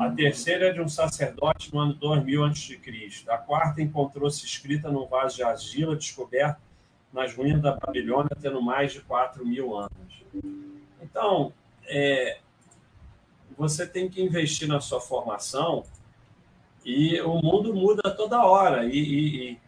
[0.00, 2.80] A terceira é de um sacerdote no ano 2000 a.C.
[3.28, 6.60] A quarta encontrou-se escrita num vaso de argila descoberto
[7.12, 10.24] nas ruínas da Babilônia, tendo mais de 4 mil anos.
[11.00, 11.52] Então,
[11.86, 12.38] é,
[13.56, 15.84] você tem que investir na sua formação
[16.84, 18.86] e o mundo muda toda hora.
[18.86, 19.60] E, e, e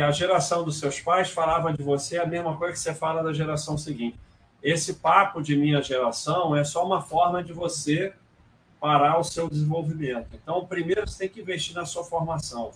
[0.00, 3.32] a geração dos seus pais falava de você a mesma coisa que você fala da
[3.32, 4.18] geração seguinte.
[4.62, 8.14] Esse papo de minha geração é só uma forma de você
[8.80, 10.28] parar o seu desenvolvimento.
[10.32, 12.72] Então, primeiro você tem que investir na sua formação.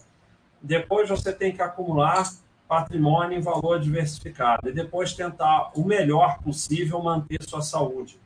[0.61, 2.31] Depois você tem que acumular
[2.69, 4.69] patrimônio em valor diversificado.
[4.69, 8.17] E depois tentar o melhor possível manter sua saúde.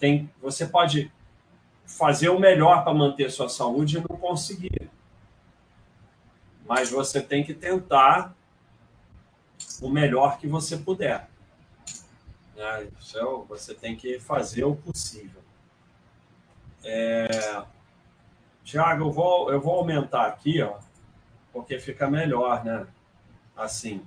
[0.00, 1.12] Tem, você pode
[1.86, 4.87] fazer o melhor para manter sua saúde e não conseguir
[6.68, 8.36] mas você tem que tentar
[9.80, 11.26] o melhor que você puder.
[12.54, 12.88] Né?
[13.00, 15.40] Então, você tem que fazer o possível.
[16.84, 17.64] É...
[18.62, 20.78] Tiago, eu vou, eu vou aumentar aqui, ó,
[21.50, 22.86] porque fica melhor, né?
[23.56, 24.04] Assim.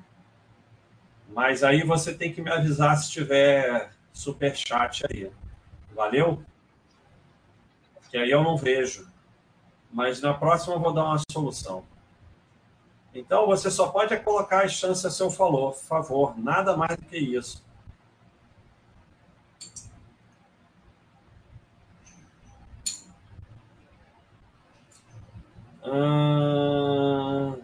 [1.30, 5.32] Mas aí você tem que me avisar se tiver super chat aí.
[5.96, 6.44] Valeu?
[8.12, 9.10] Que aí eu não vejo.
[9.92, 11.91] Mas na próxima eu vou dar uma solução.
[13.14, 17.18] Então, você só pode colocar as chances a seu favor, favor, nada mais do que
[17.18, 17.64] isso.
[25.84, 27.62] Hum...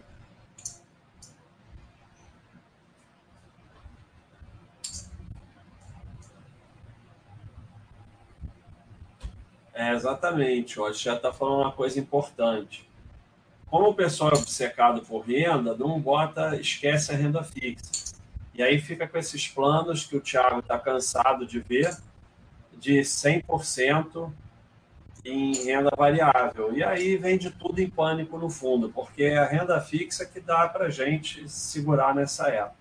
[9.72, 12.87] É, exatamente, o já está falando uma coisa importante.
[13.70, 18.16] Como o pessoal é obcecado por renda, não bota, esquece a renda fixa.
[18.54, 21.96] E aí fica com esses planos que o Thiago está cansado de ver,
[22.78, 24.32] de 100%
[25.24, 26.74] em renda variável.
[26.74, 30.40] E aí vem de tudo em pânico no fundo, porque é a renda fixa que
[30.40, 32.78] dá para gente segurar nessa época.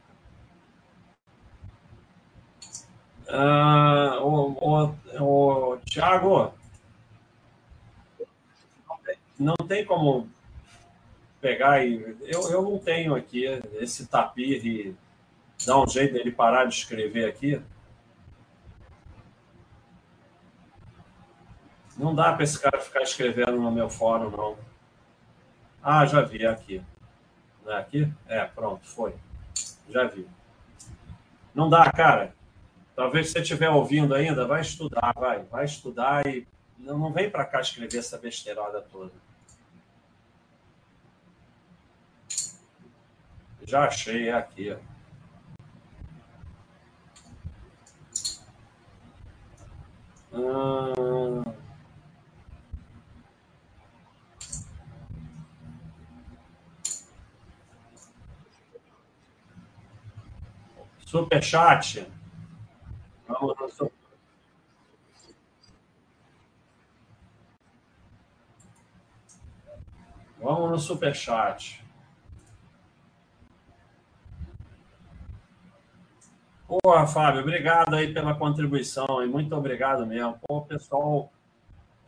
[3.27, 6.53] Uh, o, o, o Thiago,
[9.37, 10.29] não tem como
[11.41, 12.17] pegar e.
[12.21, 13.45] Eu, eu não tenho aqui
[13.79, 14.95] esse tapir
[15.65, 17.61] dar um jeito dele parar de escrever aqui.
[21.97, 24.57] Não dá para esse cara ficar escrevendo no meu fórum, não.
[25.81, 26.81] Ah, já vi aqui.
[27.65, 28.11] Não é aqui?
[28.27, 29.15] É, pronto, foi.
[29.89, 30.27] Já vi.
[31.55, 32.35] Não dá, cara.
[32.95, 35.43] Talvez você estiver ouvindo ainda, vai estudar, vai.
[35.43, 39.11] Vai estudar e não, não vem para cá escrever essa besteirada toda.
[43.67, 44.71] Já achei, é aqui.
[44.71, 44.77] Ó.
[50.31, 51.43] Hum...
[61.05, 62.09] Superchat.
[63.27, 63.91] Vamos no super...
[70.39, 71.86] Vamos no superchat.
[76.67, 80.37] Porra, Fábio, obrigado aí pela contribuição e muito obrigado mesmo.
[80.45, 81.31] Pô, pessoal,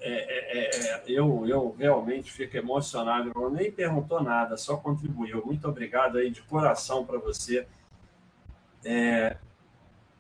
[0.02, 3.32] é, é, é, é eu, eu realmente fico emocionado.
[3.34, 5.46] Eu nem perguntou nada, só contribuiu.
[5.46, 7.66] Muito obrigado aí de coração para você.
[8.84, 9.38] É,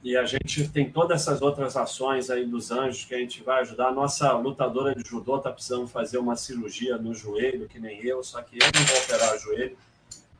[0.01, 3.59] e a gente tem todas essas outras ações aí dos anjos que a gente vai
[3.59, 3.91] ajudar.
[3.91, 8.41] Nossa lutadora de judô está precisando fazer uma cirurgia no joelho, que nem eu, só
[8.41, 9.77] que eu não vou operar o joelho,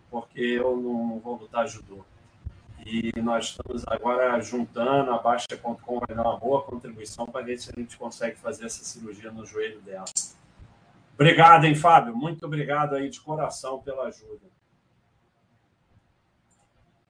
[0.10, 2.06] porque eu não vou lutar judô.
[2.86, 7.72] E nós estamos agora juntando, a Baixa.com vai dar uma boa contribuição para ver se
[7.76, 10.06] a gente consegue fazer essa cirurgia no joelho dela.
[11.14, 12.16] Obrigado, hein, Fábio?
[12.16, 14.48] Muito obrigado aí de coração pela ajuda.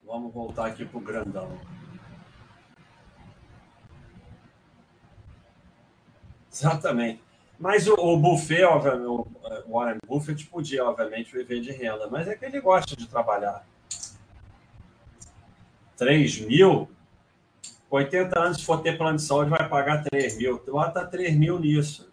[0.04, 1.60] Vamos voltar aqui para o grandão.
[6.52, 7.22] Exatamente.
[7.60, 9.28] Mas o, o Buffet, obviamente, o
[9.68, 13.66] Warren Buffett podia, obviamente, viver de renda, mas é que ele gosta de trabalhar.
[16.00, 16.90] 3 mil,
[17.90, 20.56] 80 anos, se for ter plano de saúde, vai pagar 3 mil.
[20.56, 22.10] Então, Bota tá 3 mil nisso.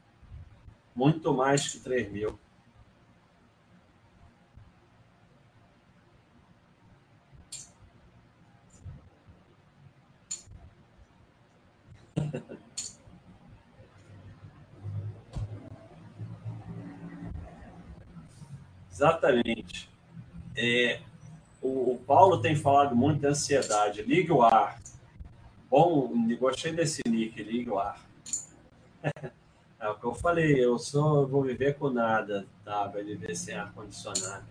[0.95, 2.37] Muito mais que 3 mil.
[18.91, 19.89] Exatamente.
[20.57, 21.01] É,
[21.67, 24.03] o, o, Paulo tem falado muito de ansiedade.
[24.03, 24.81] Ligue o ar.
[25.69, 28.01] Bom, gostei desse nick, ligue o ar.
[29.79, 32.87] É o que eu falei, eu sou, vou viver com nada, tá?
[32.87, 34.47] Vai viver sem ar-condicionado.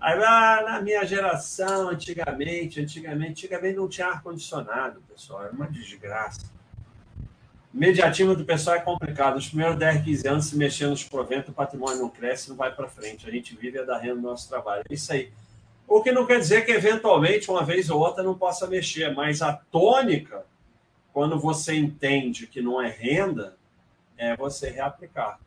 [0.00, 6.50] Aí, ah, na minha geração, antigamente, antigamente, antigamente não tinha ar-condicionado, pessoal, é uma desgraça.
[7.72, 9.36] O mediatismo do pessoal é complicado.
[9.36, 12.74] Os primeiros 10, 15 anos, se mexer nos proventos, o patrimônio não cresce, não vai
[12.74, 13.28] para frente.
[13.28, 14.82] A gente vive a dar renda no nosso trabalho.
[14.88, 15.30] É isso aí.
[15.90, 19.42] O que não quer dizer que, eventualmente, uma vez ou outra, não possa mexer, mas
[19.42, 20.46] a tônica,
[21.12, 23.56] quando você entende que não é renda,
[24.16, 25.40] é você reaplicar.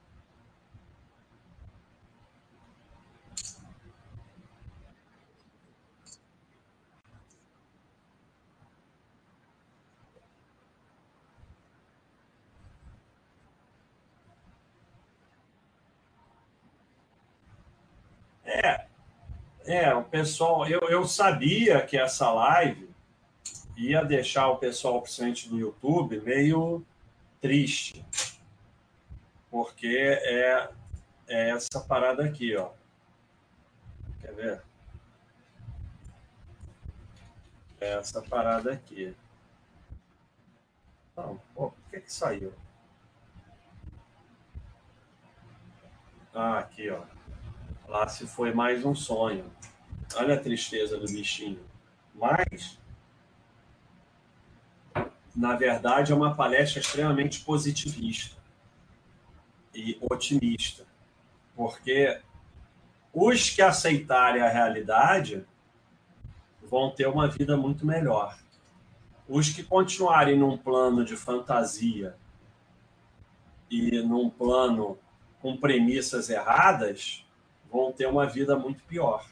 [18.45, 18.92] É,
[19.65, 22.89] é, o pessoal, eu, eu sabia que essa live
[23.75, 26.85] ia deixar o pessoal, principalmente do YouTube, meio
[27.41, 28.05] triste.
[29.49, 30.69] Porque é,
[31.27, 32.71] é essa parada aqui, ó.
[34.21, 34.61] Quer ver?
[37.79, 39.15] É essa parada aqui.
[41.15, 42.53] Não, pô, por que que saiu?
[46.33, 47.03] Ah, aqui, ó.
[47.93, 49.45] Lá se foi mais um sonho.
[50.15, 51.63] Olha a tristeza do bichinho.
[52.15, 52.79] Mas,
[55.35, 58.35] na verdade, é uma palestra extremamente positivista
[59.75, 60.87] e otimista.
[61.55, 62.19] Porque
[63.13, 65.45] os que aceitarem a realidade
[66.63, 68.39] vão ter uma vida muito melhor.
[69.29, 72.17] Os que continuarem num plano de fantasia
[73.69, 74.97] e num plano
[75.39, 77.22] com premissas erradas
[77.73, 79.25] vão ter uma vida muito pior.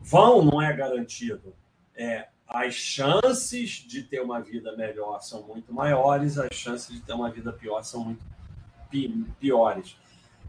[0.00, 1.54] Vão não é garantido.
[1.94, 7.12] É, as chances de ter uma vida melhor são muito maiores, as chances de ter
[7.12, 8.22] uma vida pior são muito
[9.38, 9.96] piores.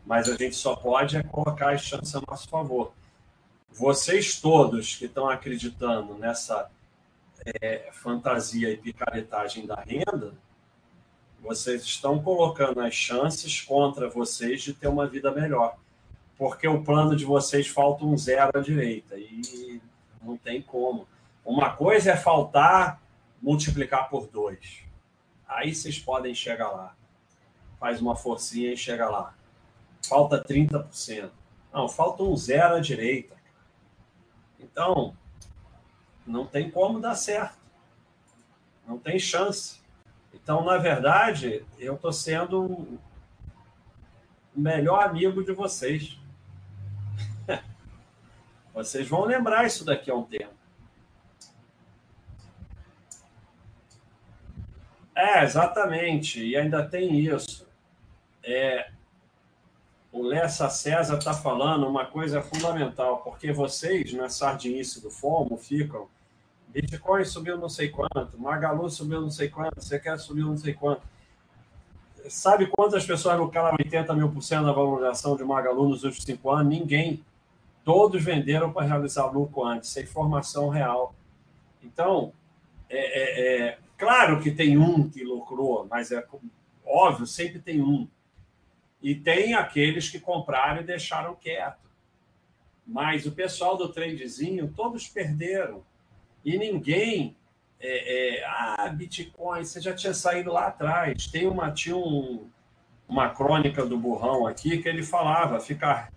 [0.04, 2.94] Mas a gente só pode é colocar as chances a nosso favor.
[3.72, 6.72] Vocês todos que estão acreditando nessa
[7.62, 10.34] é, fantasia e picaretagem da renda,
[11.40, 15.78] vocês estão colocando as chances contra vocês de ter uma vida melhor
[16.38, 19.82] porque o plano de vocês falta um zero à direita e
[20.22, 21.08] não tem como.
[21.44, 23.02] Uma coisa é faltar
[23.42, 24.84] multiplicar por dois.
[25.48, 26.96] Aí vocês podem chegar lá.
[27.80, 29.34] Faz uma forcinha e chega lá.
[30.08, 31.30] Falta 30%.
[31.72, 33.36] Não, falta um zero à direita.
[34.60, 35.16] Então,
[36.26, 37.58] não tem como dar certo.
[38.88, 39.80] Não tem chance.
[40.34, 43.00] Então, na verdade, eu estou sendo o
[44.56, 46.20] melhor amigo de vocês.
[48.76, 50.54] Vocês vão lembrar isso daqui a um tempo.
[55.16, 56.46] É, exatamente.
[56.46, 57.66] E ainda tem isso.
[58.44, 58.92] É,
[60.12, 66.08] o Lessa César está falando uma coisa fundamental, porque vocês, na sardinice do FOMO, ficam
[66.76, 70.74] Bitcoin subiu não sei quanto, Magalu subiu não sei quanto, você quer subir não sei
[70.74, 71.02] quanto.
[72.28, 76.52] Sabe quantas pessoas lucraram 80 mil por cento da valorização de Magalu nos últimos cinco
[76.52, 76.68] anos?
[76.68, 77.24] Ninguém.
[77.86, 81.14] Todos venderam para realizar lucro antes, sem informação real.
[81.84, 82.34] Então,
[82.90, 86.26] é, é, é, claro que tem um que lucrou, mas é
[86.84, 88.08] óbvio, sempre tem um.
[89.04, 91.86] E tem aqueles que compraram e deixaram quieto.
[92.88, 95.84] Mas o pessoal do tradezinho, todos perderam.
[96.44, 97.38] E ninguém.
[97.80, 101.28] É, é, ah, Bitcoin, você já tinha saído lá atrás.
[101.28, 102.50] Tem uma, tinha um,
[103.08, 106.12] uma crônica do burrão aqui que ele falava: ficar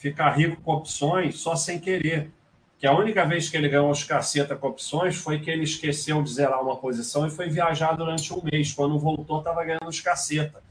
[0.00, 2.32] ficar rico com opções só sem querer.
[2.78, 6.22] Que a única vez que ele ganhou os caceta com opções foi que ele esqueceu
[6.22, 8.72] de zerar uma posição e foi viajar durante um mês.
[8.72, 10.62] Quando voltou, estava ganhando os caceta.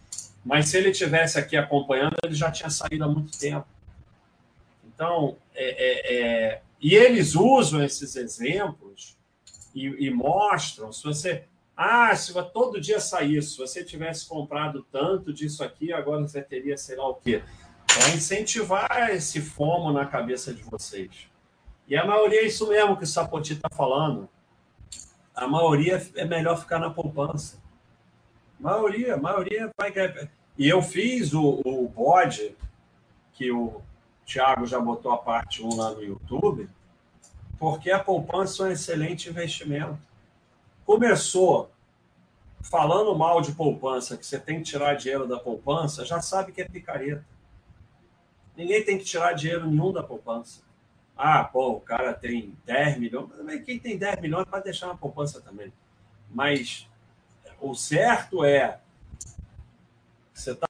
[0.44, 3.68] Mas se ele tivesse aqui acompanhando, ele já tinha saído há muito tempo.
[4.84, 6.62] Então, é, é, é...
[6.82, 9.16] e eles usam esses exemplos
[9.76, 10.92] e, e, mostram.
[10.92, 11.44] Se você,
[11.78, 16.76] ah, se todo dia saísse, se você tivesse comprado tanto disso aqui, agora você teria
[16.76, 17.44] sei lá o quê
[17.94, 21.28] para incentivar esse fomo na cabeça de vocês.
[21.88, 24.30] E a maioria é isso mesmo que o Sapoti está falando.
[25.36, 27.58] A maioria é melhor ficar na poupança.
[28.60, 29.92] A maioria, a maioria vai.
[30.58, 32.56] E eu fiz o, o bode,
[33.34, 33.82] que o
[34.26, 36.70] Thiago já botou a parte 1 lá no YouTube,
[37.58, 39.98] porque a poupança é um excelente investimento.
[40.86, 41.72] Começou
[42.62, 46.62] falando mal de poupança, que você tem que tirar dinheiro da poupança, já sabe que
[46.62, 47.26] é picareta.
[48.60, 50.60] Ninguém tem que tirar dinheiro nenhum da poupança.
[51.16, 53.30] Ah, pô, o cara tem 10 milhões.
[53.42, 55.72] Mas quem tem 10 milhões pode deixar na poupança também.
[56.30, 56.86] Mas
[57.62, 58.82] o certo é
[60.34, 60.68] você está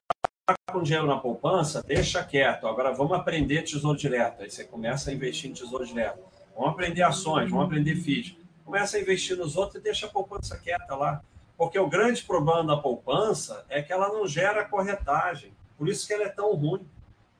[0.71, 2.67] com dinheiro na poupança, deixa quieto.
[2.67, 4.43] Agora vamos aprender tesouro direto.
[4.43, 6.19] Aí você começa a investir em tesouro direto.
[6.55, 8.37] Vamos aprender ações, vamos aprender FIIs.
[8.63, 11.23] Começa a investir nos outros e deixa a poupança quieta lá.
[11.57, 15.51] Porque o grande problema da poupança é que ela não gera corretagem.
[15.75, 16.87] Por isso que ela é tão ruim.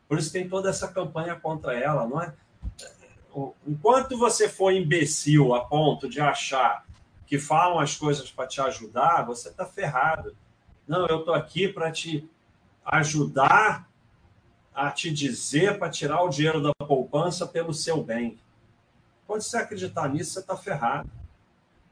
[0.10, 2.34] Por isso tem toda essa campanha contra ela, não é?
[3.68, 6.84] Enquanto você for imbecil a ponto de achar
[7.28, 10.36] que falam as coisas para te ajudar, você está ferrado.
[10.88, 12.28] Não, eu estou aqui para te
[12.84, 13.88] ajudar
[14.74, 18.40] a te dizer para tirar o dinheiro da poupança pelo seu bem.
[19.28, 21.08] Quando você acreditar nisso, você está ferrado.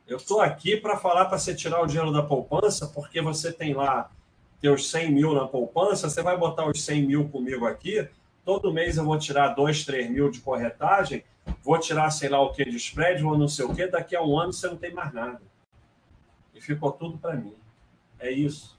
[0.08, 3.76] Eu estou aqui para falar para você tirar o dinheiro da poupança, porque você tem
[3.76, 4.10] lá
[4.60, 8.08] teus 100 mil na poupança, você vai botar os 100 mil comigo aqui,
[8.44, 11.24] todo mês eu vou tirar 2, 3 mil de corretagem,
[11.64, 14.22] vou tirar sei lá o que de spread, ou não sei o que, daqui a
[14.22, 15.42] um ano você não tem mais nada.
[16.54, 17.56] E ficou tudo para mim.
[18.20, 18.78] É isso.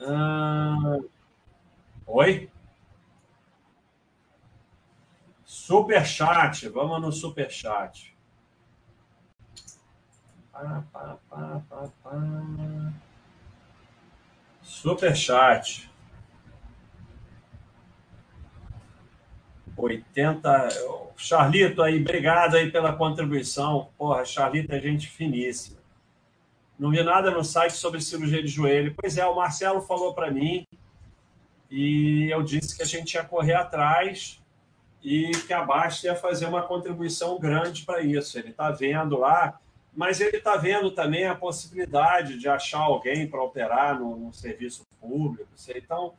[0.00, 0.98] Ah...
[2.06, 2.48] Oi?
[5.44, 8.15] Superchat, vamos no superchat.
[10.56, 12.92] Pá, pá, pá, pá, pá.
[14.62, 15.90] Superchat.
[19.76, 20.68] 80.
[21.14, 23.90] Charlito aí, obrigado aí pela contribuição.
[23.98, 25.76] Porra, Charlito é gente finíssima.
[26.78, 28.94] Não vi nada no site sobre cirurgia de joelho.
[28.96, 30.66] Pois é, o Marcelo falou para mim
[31.70, 34.42] e eu disse que a gente ia correr atrás
[35.04, 38.38] e que a Basta ia fazer uma contribuição grande para isso.
[38.38, 39.60] Ele está vendo lá,
[39.96, 44.86] mas ele está vendo também a possibilidade de achar alguém para operar no, no, serviço
[45.00, 45.48] público.
[45.74, 46.12] Então,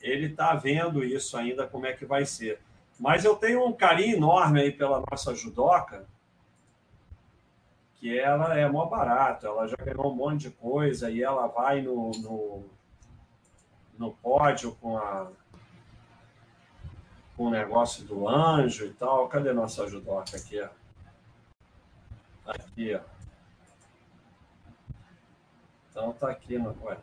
[0.00, 2.58] ele está vendo isso ainda, como é que vai ser.
[2.98, 6.06] Mas eu tenho um carinho enorme aí pela nossa judoca,
[7.96, 11.82] que ela é mó barato, ela já ganhou um monte de coisa e ela vai
[11.82, 12.64] no, no,
[13.98, 15.30] no pódio com a
[17.36, 19.28] com o negócio do anjo e tal.
[19.28, 20.60] Cadê nossa judoca aqui?
[20.60, 20.68] Ó?
[22.50, 23.00] Aqui, ó.
[25.90, 26.76] Então tá aqui no.
[26.84, 26.98] Ué.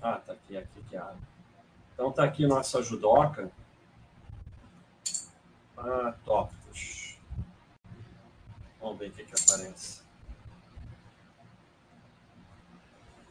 [0.00, 1.14] Ah, tá aqui, aqui que é a
[1.92, 3.50] Então tá aqui nossa judoca.
[5.76, 7.18] Ah, tópicos.
[8.80, 10.02] Vamos ver o que, que aparece.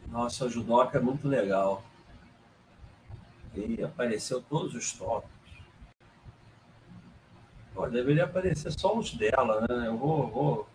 [0.08, 1.84] Nossa, judoca é muito legal.
[3.56, 5.38] E apareceu todos os tópicos.
[7.74, 9.88] Pô, deveria aparecer só os dela, né?
[9.88, 10.68] Eu vou, vou,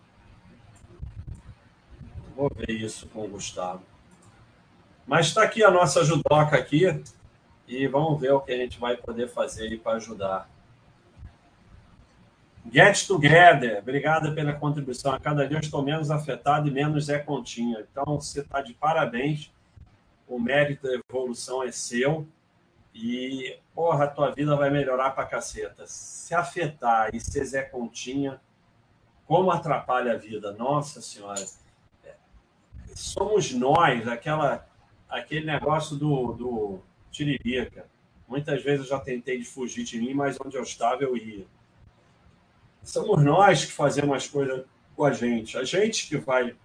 [2.35, 3.83] vou ver isso com o Gustavo.
[5.05, 7.03] Mas está aqui a nossa judoca aqui
[7.67, 10.49] e vamos ver o que a gente vai poder fazer para ajudar.
[12.71, 15.11] Get Together, obrigada pela contribuição.
[15.11, 17.85] A cada dia estou menos afetado e menos é Continha.
[17.91, 19.51] Então, você está de parabéns.
[20.27, 22.25] O mérito da evolução é seu.
[22.95, 25.85] E, porra, a tua vida vai melhorar pra caceta.
[25.85, 28.39] Se afetar e ser Zé Continha,
[29.25, 30.53] como atrapalha a vida?
[30.53, 31.43] Nossa Senhora.
[32.95, 34.67] Somos nós, aquela,
[35.09, 36.79] aquele negócio do, do
[37.11, 37.85] tiririca.
[38.27, 41.45] Muitas vezes eu já tentei de fugir de mim, mas onde eu estava eu ia.
[42.81, 44.65] Somos nós que fazemos as coisas
[44.95, 45.57] com a gente.
[45.57, 46.55] A gente que vai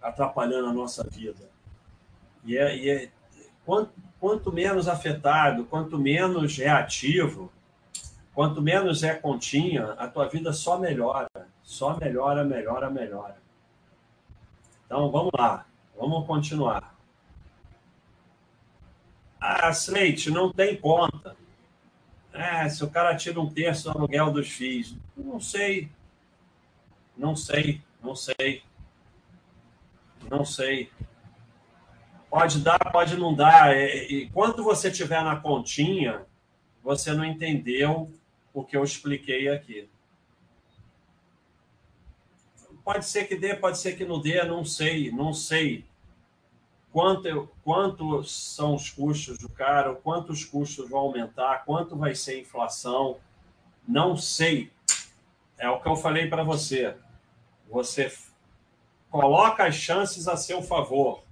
[0.00, 1.50] atrapalhando a nossa vida.
[2.44, 3.10] E é, e é
[3.64, 7.52] quanto, quanto menos afetado, quanto menos reativo,
[8.32, 11.28] quanto menos é continha, a tua vida só melhora,
[11.62, 13.36] só melhora, melhora, melhora.
[14.86, 15.66] Então vamos lá,
[15.98, 16.96] vamos continuar.
[19.40, 21.36] Ah, Slate, não tem conta.
[22.32, 24.96] É, se o cara tira um terço do aluguel dos FIIs.
[25.16, 25.90] Não sei.
[27.16, 28.62] Não sei, não sei.
[30.30, 30.90] Não sei.
[32.30, 33.74] Pode dar, pode não dar.
[33.76, 36.26] E, quando você tiver na continha,
[36.82, 38.12] você não entendeu
[38.52, 39.88] o que eu expliquei aqui.
[42.86, 45.84] Pode ser que dê, pode ser que não dê, não sei, não sei.
[46.92, 52.38] Quanto, quanto são os custos do cara, quantos custos vão aumentar, quanto vai ser a
[52.38, 53.16] inflação,
[53.88, 54.70] não sei.
[55.58, 56.94] É o que eu falei para você.
[57.68, 58.16] Você
[59.10, 61.24] coloca as chances a seu favor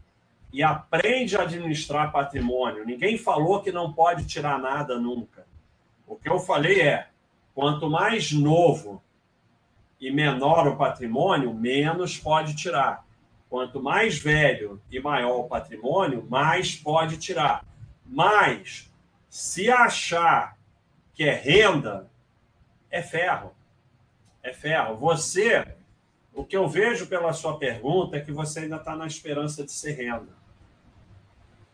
[0.52, 2.84] e aprende a administrar patrimônio.
[2.84, 5.46] Ninguém falou que não pode tirar nada nunca.
[6.04, 7.10] O que eu falei é:
[7.54, 9.00] quanto mais novo
[10.04, 13.06] e menor o patrimônio, menos pode tirar.
[13.48, 17.64] Quanto mais velho e maior o patrimônio, mais pode tirar.
[18.04, 18.92] Mas,
[19.30, 20.58] se achar
[21.14, 22.10] que é renda,
[22.90, 23.54] é ferro.
[24.42, 24.94] É ferro.
[24.96, 25.66] Você,
[26.34, 29.72] o que eu vejo pela sua pergunta é que você ainda está na esperança de
[29.72, 30.34] ser renda.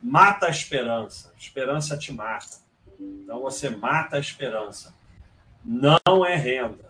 [0.01, 1.33] Mata a esperança.
[1.35, 2.59] A esperança te mata.
[2.97, 4.95] Então você mata a esperança.
[5.65, 6.90] Não é renda.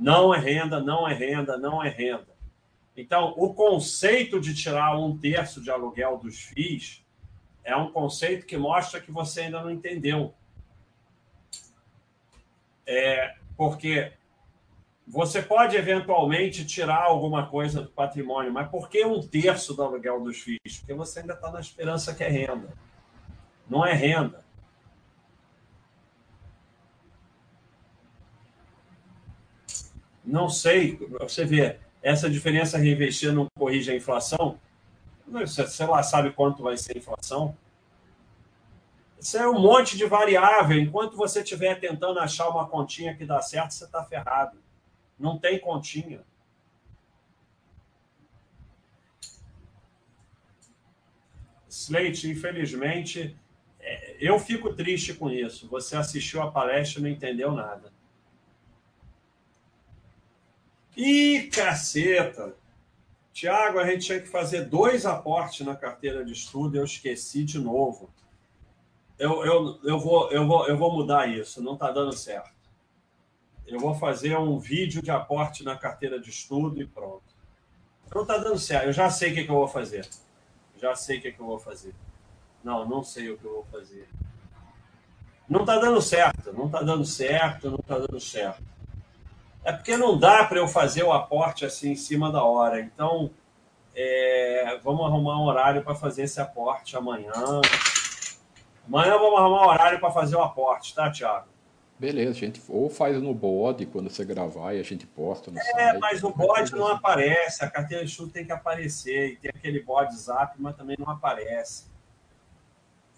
[0.00, 2.34] Não é renda, não é renda, não é renda.
[2.96, 7.04] Então, o conceito de tirar um terço de aluguel dos FIIs
[7.62, 10.34] é um conceito que mostra que você ainda não entendeu.
[12.86, 14.14] É, porque
[15.06, 20.24] você pode eventualmente tirar alguma coisa do patrimônio, mas por que um terço do aluguel
[20.24, 20.78] dos FIIs?
[20.78, 22.72] Porque você ainda está na esperança que é renda.
[23.68, 24.42] Não é renda.
[30.24, 34.58] Não sei, você vê, essa diferença reinvestir não corrige a inflação?
[35.26, 37.56] Você lá sabe quanto vai ser a inflação?
[39.20, 40.78] Isso é um monte de variável.
[40.78, 44.58] Enquanto você estiver tentando achar uma continha que dá certo, você está ferrado.
[45.18, 46.24] Não tem continha.
[51.68, 53.36] Slate, infelizmente,
[53.78, 55.68] é, eu fico triste com isso.
[55.68, 57.92] Você assistiu a palestra e não entendeu nada.
[60.96, 62.54] Ih, caceta!
[63.32, 67.58] Tiago, a gente tinha que fazer dois aportes na carteira de estudo, eu esqueci de
[67.58, 68.10] novo.
[69.18, 72.50] Eu, eu, eu, vou, eu, vou, eu vou mudar isso, não está dando certo.
[73.66, 77.22] Eu vou fazer um vídeo de aporte na carteira de estudo e pronto.
[78.12, 80.08] Não está dando certo, eu já sei o que, que eu vou fazer.
[80.76, 81.94] Já sei o que, que eu vou fazer.
[82.64, 84.08] Não, não sei o que eu vou fazer.
[85.48, 88.69] Não está dando certo, não está dando certo, não está dando certo.
[89.64, 92.80] É porque não dá para eu fazer o aporte assim em cima da hora.
[92.80, 93.30] Então,
[93.94, 97.32] é, vamos arrumar um horário para fazer esse aporte amanhã.
[98.86, 101.46] Amanhã vamos arrumar um horário para fazer o aporte, tá, Thiago?
[101.98, 105.98] Beleza, gente ou faz no bode quando você gravar e a gente posta é, site.
[105.98, 109.82] Mas o bode não aparece, a carteira de estudo tem que aparecer, e tem aquele
[109.82, 111.90] bode zap, mas também não aparece.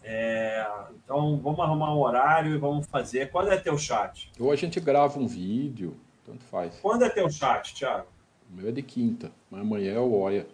[0.02, 0.66] É,
[0.96, 3.30] então vamos arrumar um horário e vamos fazer.
[3.30, 4.32] Quando é teu chat?
[4.40, 5.96] Ou a gente grava um vídeo.
[6.24, 6.78] Tanto faz.
[6.80, 8.06] Quando é teu chat, Thiago?
[8.50, 10.46] O meu é de quinta, mas amanhã é o Oia.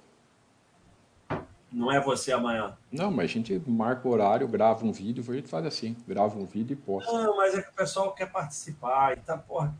[1.70, 2.76] Não é você amanhã?
[2.90, 6.38] Não, mas a gente marca o horário, grava um vídeo, a gente faz assim, grava
[6.38, 7.12] um vídeo e posta.
[7.12, 9.74] Não, mas é que o pessoal quer participar, e tá, porra,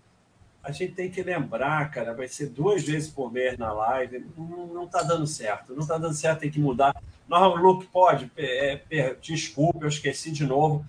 [0.63, 4.67] a gente tem que lembrar, cara, vai ser duas vezes por mês na live, não,
[4.67, 6.95] não tá dando certo, não tá dando certo, tem que mudar.
[7.27, 10.85] Não, Luke, pode, é, é, desculpe, eu esqueci de novo,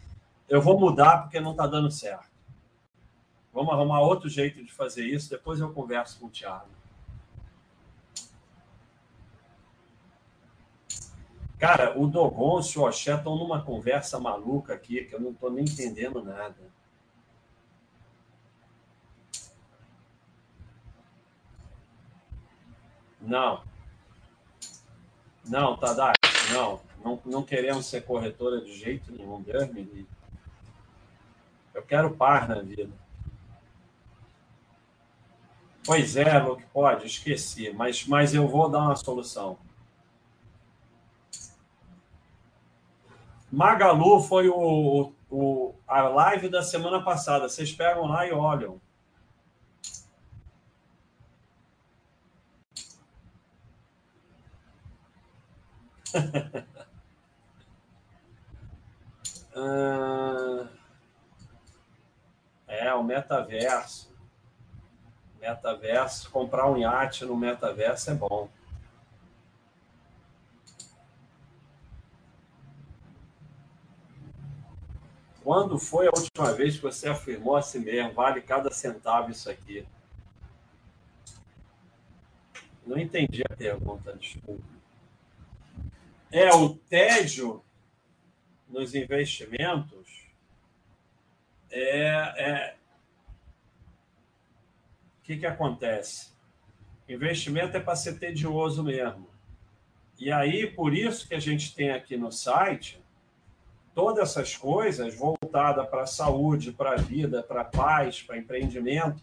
[0.49, 2.28] eu vou mudar porque não tá dando certo.
[3.53, 6.69] Vamos arrumar outro jeito de fazer isso, depois eu converso com o Thiago.
[11.59, 15.51] Cara, o Dogon e o Oxé estão numa conversa maluca aqui, que eu não estou
[15.51, 16.55] nem entendendo nada.
[23.19, 23.61] Não.
[25.45, 26.13] Não, Tadashi,
[26.53, 26.81] não.
[27.03, 27.21] não.
[27.25, 29.41] Não queremos ser corretora de jeito nenhum.
[29.41, 30.07] Deus me livre.
[31.73, 32.89] Eu quero par na vida.
[35.89, 39.57] Pois é, Luke, pode, esqueci, mas, mas eu vou dar uma solução.
[43.51, 47.49] Magalu foi o, o, a live da semana passada.
[47.49, 48.79] Vocês pegam lá e olham.
[62.67, 64.08] é, o metaverso.
[65.39, 68.49] Metaverso, comprar um iate no metaverso é bom.
[75.43, 79.49] Quando foi a última vez que você afirmou a si mesmo, vale cada centavo isso
[79.49, 79.85] aqui?
[82.85, 84.63] Não entendi a pergunta, desculpa.
[86.31, 87.63] É o tédio
[88.67, 90.25] nos investimentos
[91.71, 92.03] é,
[92.37, 92.75] é,
[95.29, 96.31] que, que acontece?
[97.07, 99.29] Investimento é para ser tedioso mesmo.
[100.17, 102.99] E aí, por isso que a gente tem aqui no site
[103.93, 109.21] todas essas coisas voltadas para a saúde, para a vida, para a paz, para empreendimento,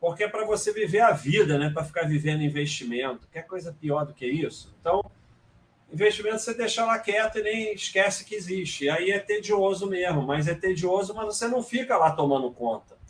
[0.00, 1.70] porque é para você viver a vida, né?
[1.70, 3.26] para ficar vivendo investimento.
[3.28, 4.72] Quer coisa pior do que isso?
[4.80, 5.02] Então,
[5.92, 8.84] investimento você deixa lá quieto e nem esquece que existe.
[8.84, 13.01] E aí é tedioso mesmo, mas é tedioso, mas você não fica lá tomando conta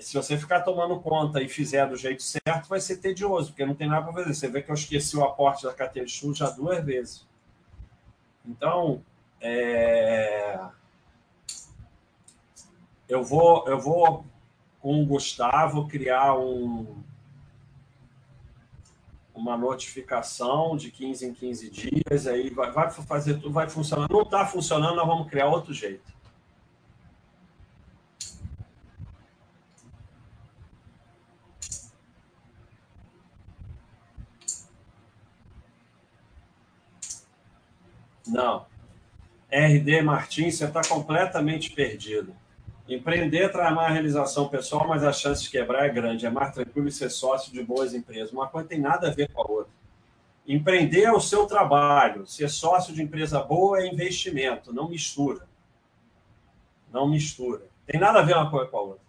[0.00, 3.74] se você ficar tomando conta e fizer do jeito certo, vai ser tedioso, porque não
[3.74, 4.34] tem nada para fazer.
[4.34, 7.26] Você vê que eu esqueci o aporte da carteira de estudo já duas vezes.
[8.44, 9.02] Então,
[9.40, 10.58] É...
[13.06, 14.24] Eu vou, eu vou
[14.80, 17.02] com o Gustavo criar um,
[19.34, 24.08] uma notificação de 15 em 15 dias, aí vai, vai fazer tudo, vai funcionar.
[24.10, 26.14] Não está funcionando, nós vamos criar outro jeito.
[38.34, 38.66] Não.
[39.48, 42.34] RD Martins, você está completamente perdido.
[42.88, 46.26] Empreender traz mais realização pessoal, mas a chance de quebrar é grande.
[46.26, 48.32] É mais tranquilo ser sócio de boas empresas.
[48.32, 49.72] Uma coisa tem nada a ver com a outra.
[50.46, 52.26] Empreender é o seu trabalho.
[52.26, 54.72] Ser sócio de empresa boa é investimento.
[54.72, 55.46] Não mistura.
[56.92, 57.62] Não mistura.
[57.86, 59.04] Tem nada a ver uma coisa com a outra.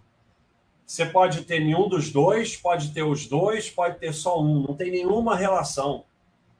[0.85, 4.61] Você pode ter nenhum dos dois, pode ter os dois, pode ter só um.
[4.67, 6.05] Não tem nenhuma relação.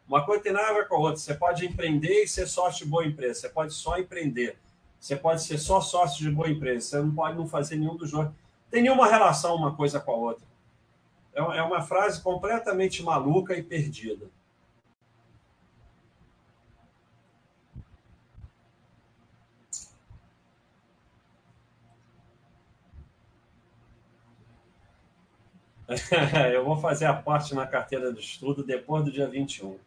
[0.07, 1.17] Uma coisa tem nada a ver com a outra.
[1.17, 3.41] Você pode empreender e ser sócio de boa empresa.
[3.41, 4.57] Você pode só empreender.
[4.99, 8.09] Você pode ser só sócio de boa empresa, você não pode não fazer nenhum dos
[8.09, 8.27] dois.
[8.71, 10.45] Tem nenhuma relação uma coisa com a outra.
[11.33, 14.27] É, é uma frase completamente maluca e perdida.
[26.51, 29.77] Eu vou fazer a parte na carteira de estudo depois do dia 21.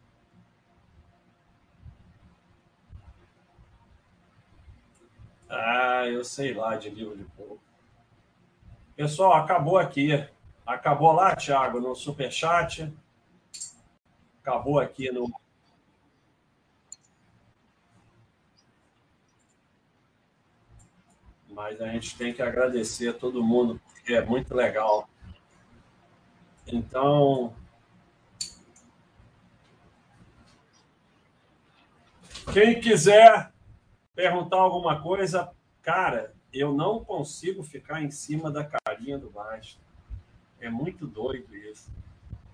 [5.48, 7.60] Ah, eu sei lá de livro de pouco.
[8.94, 10.10] Pessoal, acabou aqui.
[10.66, 12.92] Acabou lá, Thiago, no Superchat.
[14.42, 15.32] Acabou aqui no.
[21.48, 25.08] Mas a gente tem que agradecer a todo mundo, porque é muito legal.
[26.66, 27.54] Então.
[32.52, 33.52] Quem quiser
[34.18, 35.48] perguntar alguma coisa,
[35.80, 39.78] cara, eu não consigo ficar em cima da carinha do baixo.
[40.60, 41.88] É muito doido isso.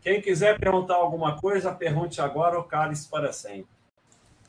[0.03, 3.73] Quem quiser perguntar alguma coisa, pergunte agora ou cale-se para sempre.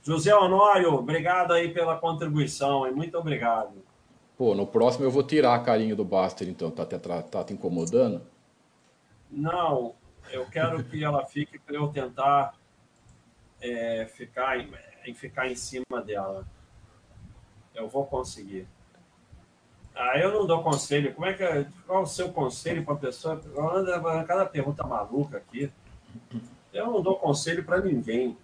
[0.03, 3.81] José Honório, obrigado aí pela contribuição e muito obrigado.
[4.37, 6.69] Pô, no próximo eu vou tirar a carinha do Baster, então.
[6.69, 8.27] Tá te, tá te incomodando?
[9.31, 9.95] Não,
[10.29, 12.55] eu quero que ela fique para eu tentar
[13.61, 16.45] é, ficar, em, ficar em cima dela.
[17.75, 18.67] Eu vou conseguir.
[19.93, 21.13] Ah, eu não dou conselho.
[21.13, 21.67] Como é que é?
[21.85, 23.41] Qual o seu conselho para a pessoa?
[24.27, 25.71] Cada pergunta maluca aqui.
[26.73, 28.37] Eu não dou conselho para ninguém.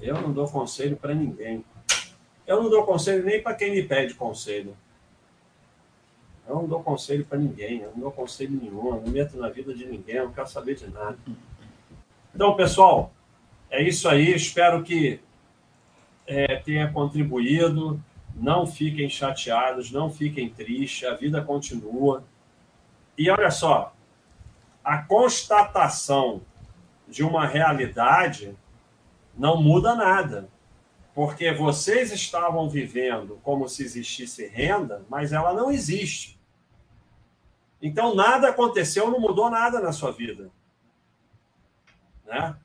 [0.00, 1.64] Eu não dou conselho para ninguém.
[2.46, 4.76] Eu não dou conselho nem para quem me pede conselho.
[6.46, 7.80] Eu não dou conselho para ninguém.
[7.80, 8.94] Eu não dou conselho nenhum.
[8.94, 10.16] Eu não meto na vida de ninguém.
[10.16, 11.16] Eu não quero saber de nada.
[12.34, 13.12] Então, pessoal,
[13.70, 14.32] é isso aí.
[14.32, 15.20] Espero que
[16.26, 18.02] é, tenha contribuído.
[18.34, 22.24] Não fiquem chateados, não fiquem tristes, a vida continua.
[23.16, 23.94] E olha só,
[24.82, 26.40] a constatação
[27.06, 28.56] de uma realidade
[29.36, 30.48] não muda nada.
[31.14, 36.40] Porque vocês estavam vivendo como se existisse renda, mas ela não existe.
[37.82, 40.50] Então nada aconteceu, não mudou nada na sua vida.
[42.24, 42.56] Né?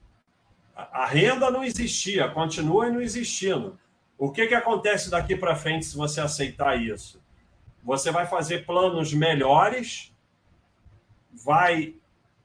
[0.78, 3.80] A renda não existia, continua não existindo.
[4.16, 7.20] O que, que acontece daqui para frente se você aceitar isso?
[7.84, 10.14] Você vai fazer planos melhores,
[11.34, 11.95] vai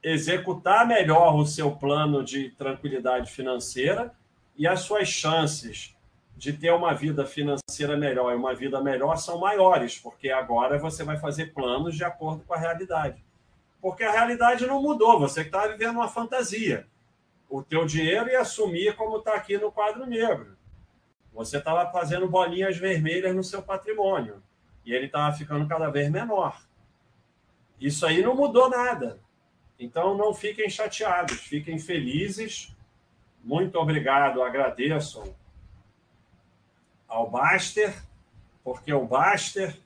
[0.03, 4.15] executar melhor o seu plano de tranquilidade financeira
[4.57, 5.95] e as suas chances
[6.35, 11.05] de ter uma vida financeira melhor e uma vida melhor são maiores, porque agora você
[11.05, 13.23] vai fazer planos de acordo com a realidade.
[13.81, 16.87] Porque a realidade não mudou, você está vivendo uma fantasia
[17.53, 20.57] o teu dinheiro e assumir como está aqui no quadro negro.
[21.35, 24.43] Você estava fazendo bolinhas vermelhas no seu patrimônio
[24.87, 26.59] e ele estava ficando cada vez menor.
[27.79, 29.20] Isso aí não mudou nada.
[29.79, 32.74] Então não fiquem chateados, fiquem felizes.
[33.45, 35.23] Muito obrigado, agradeço
[37.07, 37.95] ao Baster,
[38.65, 39.79] porque o Baster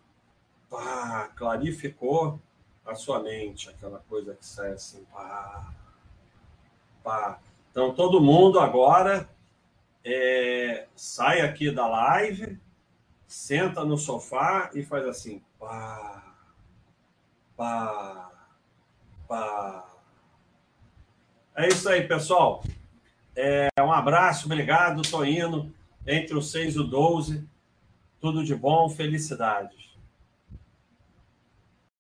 [0.70, 2.38] pá, clarificou
[2.84, 5.74] a sua mente, aquela coisa que sai assim, pá,
[7.02, 7.40] pá.
[7.76, 9.28] Então, todo mundo agora
[10.02, 12.58] é, sai aqui da live,
[13.26, 16.34] senta no sofá e faz assim, pá,
[17.54, 18.32] pá,
[19.28, 19.84] pá.
[21.54, 22.64] É isso aí, pessoal.
[23.36, 25.02] É, um abraço, obrigado.
[25.02, 25.70] Tô indo
[26.06, 27.46] entre os 6 e o 12.
[28.18, 29.85] Tudo de bom, felicidades.